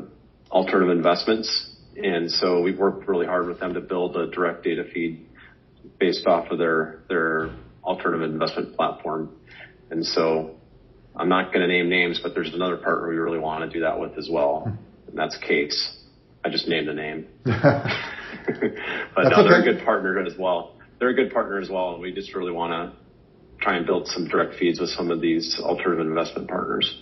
alternative 0.50 0.96
investments. 0.96 1.70
And 1.96 2.32
so 2.32 2.62
we've 2.62 2.80
worked 2.80 3.08
really 3.08 3.28
hard 3.28 3.48
with 3.48 3.60
them 3.60 3.76
to 3.76 3.82
build 3.82 4.16
a 4.18 4.32
direct 4.32 4.64
data 4.64 4.86
feed 4.92 5.28
based 6.00 6.26
off 6.26 6.50
of 6.50 6.58
their 6.58 7.04
their 7.10 7.52
alternative 7.84 8.32
investment 8.32 8.76
platform. 8.76 9.36
And 9.92 10.04
so 10.04 10.56
I'm 11.16 11.30
not 11.30 11.54
going 11.54 11.62
to 11.62 11.68
name 11.68 11.90
names, 11.90 12.20
but 12.24 12.34
there's 12.34 12.54
another 12.54 12.78
partner 12.78 13.10
we 13.10 13.18
really 13.18 13.40
want 13.40 13.70
to 13.70 13.78
do 13.78 13.84
that 13.84 14.00
with 14.00 14.18
as 14.18 14.30
well, 14.32 14.64
and 15.08 15.18
that's 15.18 15.38
CAIS. 15.38 16.03
I 16.46 16.50
just 16.50 16.68
named 16.68 16.90
a 16.90 16.94
name. 16.94 17.28
but 17.46 17.56
no, 19.16 19.44
they're 19.44 19.62
a 19.62 19.74
good 19.74 19.86
partner 19.86 20.24
as 20.26 20.34
well. 20.38 20.76
They're 21.00 21.10
a 21.10 21.16
good 21.16 21.32
partner 21.34 21.60
as 21.60 21.70
well, 21.70 21.94
and 21.94 22.02
we 22.02 22.14
just 22.14 22.36
really 22.36 22.52
want 22.52 22.72
to 22.72 23.04
try 23.62 23.78
and 23.78 23.86
build 23.86 24.08
some 24.08 24.28
direct 24.28 24.56
feeds 24.56 24.80
with 24.80 24.90
some 24.90 25.10
of 25.10 25.22
these 25.22 25.60
alternative 25.62 26.06
investment 26.06 26.50
partners. 26.50 27.02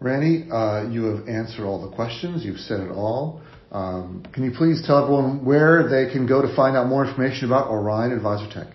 Randy, 0.00 0.50
uh, 0.50 0.88
you 0.88 1.04
have 1.04 1.28
answered 1.28 1.64
all 1.64 1.88
the 1.88 1.94
questions. 1.94 2.44
You've 2.44 2.58
said 2.58 2.80
it 2.80 2.90
all. 2.90 3.42
Um, 3.70 4.24
can 4.32 4.44
you 4.44 4.52
please 4.56 4.82
tell 4.86 5.02
everyone 5.02 5.44
where 5.44 5.88
they 5.88 6.12
can 6.12 6.26
go 6.26 6.42
to 6.42 6.54
find 6.56 6.76
out 6.76 6.88
more 6.88 7.06
information 7.06 7.46
about 7.46 7.68
Orion 7.68 8.12
Advisor 8.12 8.50
Tech? 8.52 8.74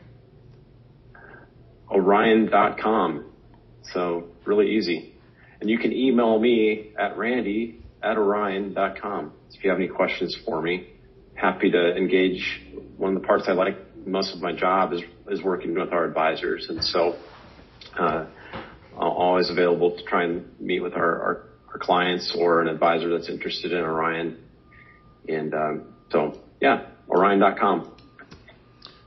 Orion.com. 1.91 3.25
So 3.93 4.29
really 4.45 4.71
easy. 4.71 5.13
And 5.59 5.69
you 5.69 5.77
can 5.77 5.91
email 5.91 6.39
me 6.39 6.93
at 6.97 7.17
randy 7.17 7.83
at 8.03 8.17
orion.com 8.17 9.33
if 9.53 9.63
you 9.63 9.69
have 9.69 9.79
any 9.79 9.87
questions 9.87 10.37
for 10.45 10.61
me. 10.61 10.93
Happy 11.35 11.71
to 11.71 11.95
engage. 11.95 12.61
One 12.97 13.15
of 13.15 13.21
the 13.21 13.27
parts 13.27 13.45
I 13.47 13.53
like 13.53 13.77
most 14.05 14.33
of 14.33 14.41
my 14.41 14.53
job 14.53 14.93
is, 14.93 15.01
is 15.29 15.43
working 15.43 15.73
with 15.77 15.91
our 15.91 16.05
advisors. 16.05 16.67
And 16.69 16.83
so, 16.83 17.17
uh, 17.97 18.25
I'm 18.97 19.03
always 19.03 19.49
available 19.49 19.95
to 19.95 20.03
try 20.05 20.23
and 20.23 20.47
meet 20.59 20.79
with 20.79 20.93
our, 20.93 21.21
our, 21.21 21.43
our 21.73 21.79
clients 21.79 22.35
or 22.37 22.61
an 22.61 22.67
advisor 22.67 23.09
that's 23.09 23.29
interested 23.29 23.71
in 23.71 23.79
Orion. 23.79 24.37
And, 25.27 25.53
um, 25.53 25.93
so 26.09 26.41
yeah, 26.59 26.87
orion.com. 27.09 27.95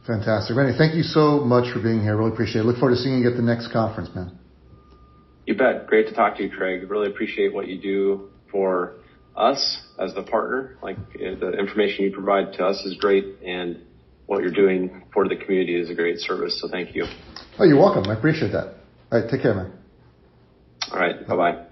Fantastic. 0.06 0.56
Randy, 0.56 0.78
thank 0.78 0.94
you 0.94 1.02
so 1.02 1.40
much 1.40 1.72
for 1.72 1.80
being 1.80 2.02
here. 2.02 2.16
Really 2.16 2.32
appreciate 2.32 2.62
it. 2.62 2.64
Look 2.64 2.78
forward 2.78 2.94
to 2.94 3.00
seeing 3.00 3.20
you 3.20 3.30
at 3.30 3.36
the 3.36 3.42
next 3.42 3.72
conference, 3.72 4.10
man. 4.14 4.38
You 5.46 5.56
bet. 5.56 5.86
Great 5.86 6.06
to 6.08 6.14
talk 6.14 6.36
to 6.36 6.42
you, 6.44 6.50
Craig. 6.50 6.88
Really 6.88 7.08
appreciate 7.08 7.52
what 7.52 7.66
you 7.66 7.80
do 7.80 8.30
for 8.50 8.94
us 9.36 9.82
as 9.98 10.14
the 10.14 10.22
partner. 10.22 10.76
Like 10.82 10.96
the 11.12 11.52
information 11.58 12.04
you 12.04 12.12
provide 12.12 12.52
to 12.54 12.66
us 12.66 12.80
is 12.84 12.94
great 12.94 13.24
and 13.44 13.80
what 14.26 14.42
you're 14.42 14.52
doing 14.52 15.02
for 15.12 15.28
the 15.28 15.36
community 15.36 15.80
is 15.80 15.90
a 15.90 15.94
great 15.94 16.20
service. 16.20 16.60
So 16.60 16.68
thank 16.68 16.94
you. 16.94 17.06
Oh, 17.58 17.64
you're 17.64 17.78
welcome. 17.78 18.08
I 18.08 18.14
appreciate 18.14 18.52
that. 18.52 18.76
All 19.10 19.20
right. 19.20 19.28
Take 19.28 19.42
care, 19.42 19.54
man. 19.54 19.72
All 20.92 20.98
right. 20.98 21.26
Bye 21.26 21.36
bye. 21.36 21.64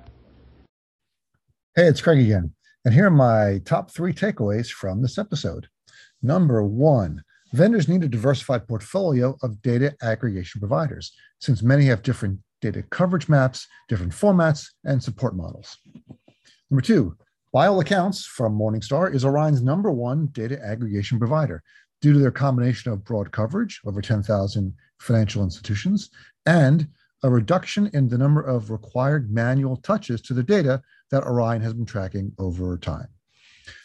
Hey, 1.76 1.86
it's 1.86 2.00
Craig 2.00 2.18
again. 2.18 2.52
And 2.84 2.94
here 2.94 3.06
are 3.06 3.10
my 3.10 3.60
top 3.64 3.90
three 3.90 4.12
takeaways 4.12 4.70
from 4.70 5.02
this 5.02 5.18
episode. 5.18 5.68
Number 6.22 6.64
one, 6.64 7.22
vendors 7.52 7.88
need 7.88 8.02
a 8.02 8.08
diversified 8.08 8.66
portfolio 8.66 9.36
of 9.42 9.62
data 9.62 9.94
aggregation 10.02 10.60
providers, 10.60 11.12
since 11.38 11.62
many 11.62 11.86
have 11.86 12.02
different 12.02 12.40
data 12.60 12.82
coverage 12.90 13.28
maps, 13.28 13.68
different 13.88 14.12
formats, 14.12 14.66
and 14.84 15.02
support 15.02 15.36
models. 15.36 15.78
Number 16.70 16.82
two, 16.82 17.16
ByAllAccounts 17.54 18.26
from 18.26 18.58
Morningstar 18.58 19.14
is 19.14 19.24
Orion's 19.24 19.62
number 19.62 19.90
one 19.90 20.26
data 20.32 20.62
aggregation 20.62 21.18
provider 21.18 21.62
due 22.02 22.12
to 22.12 22.18
their 22.18 22.30
combination 22.30 22.92
of 22.92 23.04
broad 23.04 23.32
coverage, 23.32 23.80
over 23.86 24.02
10,000 24.02 24.74
financial 24.98 25.42
institutions, 25.42 26.10
and 26.44 26.86
a 27.22 27.30
reduction 27.30 27.90
in 27.94 28.06
the 28.06 28.18
number 28.18 28.42
of 28.42 28.70
required 28.70 29.32
manual 29.32 29.78
touches 29.78 30.20
to 30.20 30.34
the 30.34 30.42
data 30.42 30.82
that 31.10 31.24
Orion 31.24 31.62
has 31.62 31.72
been 31.72 31.86
tracking 31.86 32.32
over 32.38 32.76
time. 32.76 33.08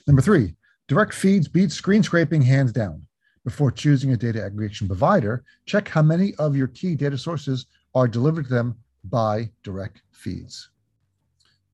Number 0.06 0.22
three, 0.22 0.54
direct 0.90 1.14
feeds 1.14 1.48
beat 1.48 1.72
screen 1.72 2.04
scraping 2.04 2.42
hands 2.42 2.74
down. 2.74 3.02
Before 3.46 3.72
choosing 3.72 4.12
a 4.12 4.18
data 4.18 4.44
aggregation 4.44 4.88
provider, 4.88 5.44
check 5.66 5.88
how 5.88 6.02
many 6.02 6.36
of 6.36 6.56
your 6.56 6.68
key 6.68 6.96
data 6.96 7.18
sources 7.18 7.66
are 7.96 8.08
delivered 8.10 8.44
to 8.48 8.54
them 8.54 8.76
by 9.06 9.50
direct 9.64 10.02
feeds. 10.12 10.70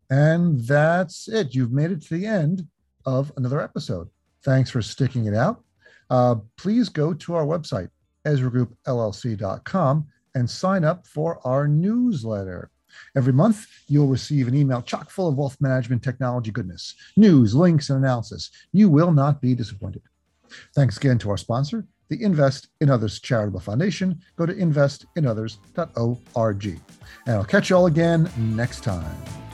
And 0.09 0.59
that's 0.61 1.27
it. 1.27 1.53
You've 1.53 1.71
made 1.71 1.91
it 1.91 2.01
to 2.03 2.17
the 2.17 2.25
end 2.25 2.67
of 3.05 3.31
another 3.37 3.61
episode. 3.61 4.09
Thanks 4.43 4.69
for 4.69 4.81
sticking 4.81 5.25
it 5.25 5.35
out. 5.35 5.63
Uh, 6.09 6.35
please 6.57 6.89
go 6.89 7.13
to 7.13 7.35
our 7.35 7.45
website, 7.45 7.89
EzraGroupLLC.com, 8.25 10.07
and 10.35 10.49
sign 10.49 10.83
up 10.83 11.05
for 11.05 11.39
our 11.45 11.67
newsletter. 11.67 12.71
Every 13.15 13.33
month, 13.33 13.67
you'll 13.87 14.07
receive 14.07 14.47
an 14.47 14.55
email 14.55 14.81
chock 14.81 15.11
full 15.11 15.27
of 15.27 15.35
wealth 15.35 15.57
management 15.59 16.01
technology 16.03 16.49
goodness, 16.51 16.95
news, 17.15 17.53
links, 17.53 17.91
and 17.91 18.03
analysis. 18.03 18.49
You 18.71 18.89
will 18.89 19.11
not 19.11 19.41
be 19.41 19.53
disappointed. 19.53 20.01
Thanks 20.75 20.97
again 20.97 21.19
to 21.19 21.29
our 21.29 21.37
sponsor, 21.37 21.85
the 22.09 22.23
Invest 22.23 22.69
in 22.81 22.89
Others 22.89 23.19
Charitable 23.19 23.59
Foundation. 23.59 24.19
Go 24.35 24.47
to 24.47 24.53
investinothers.org. 24.53 26.65
And 26.65 27.35
I'll 27.35 27.45
catch 27.45 27.69
you 27.69 27.75
all 27.75 27.85
again 27.85 28.27
next 28.37 28.83
time. 28.83 29.48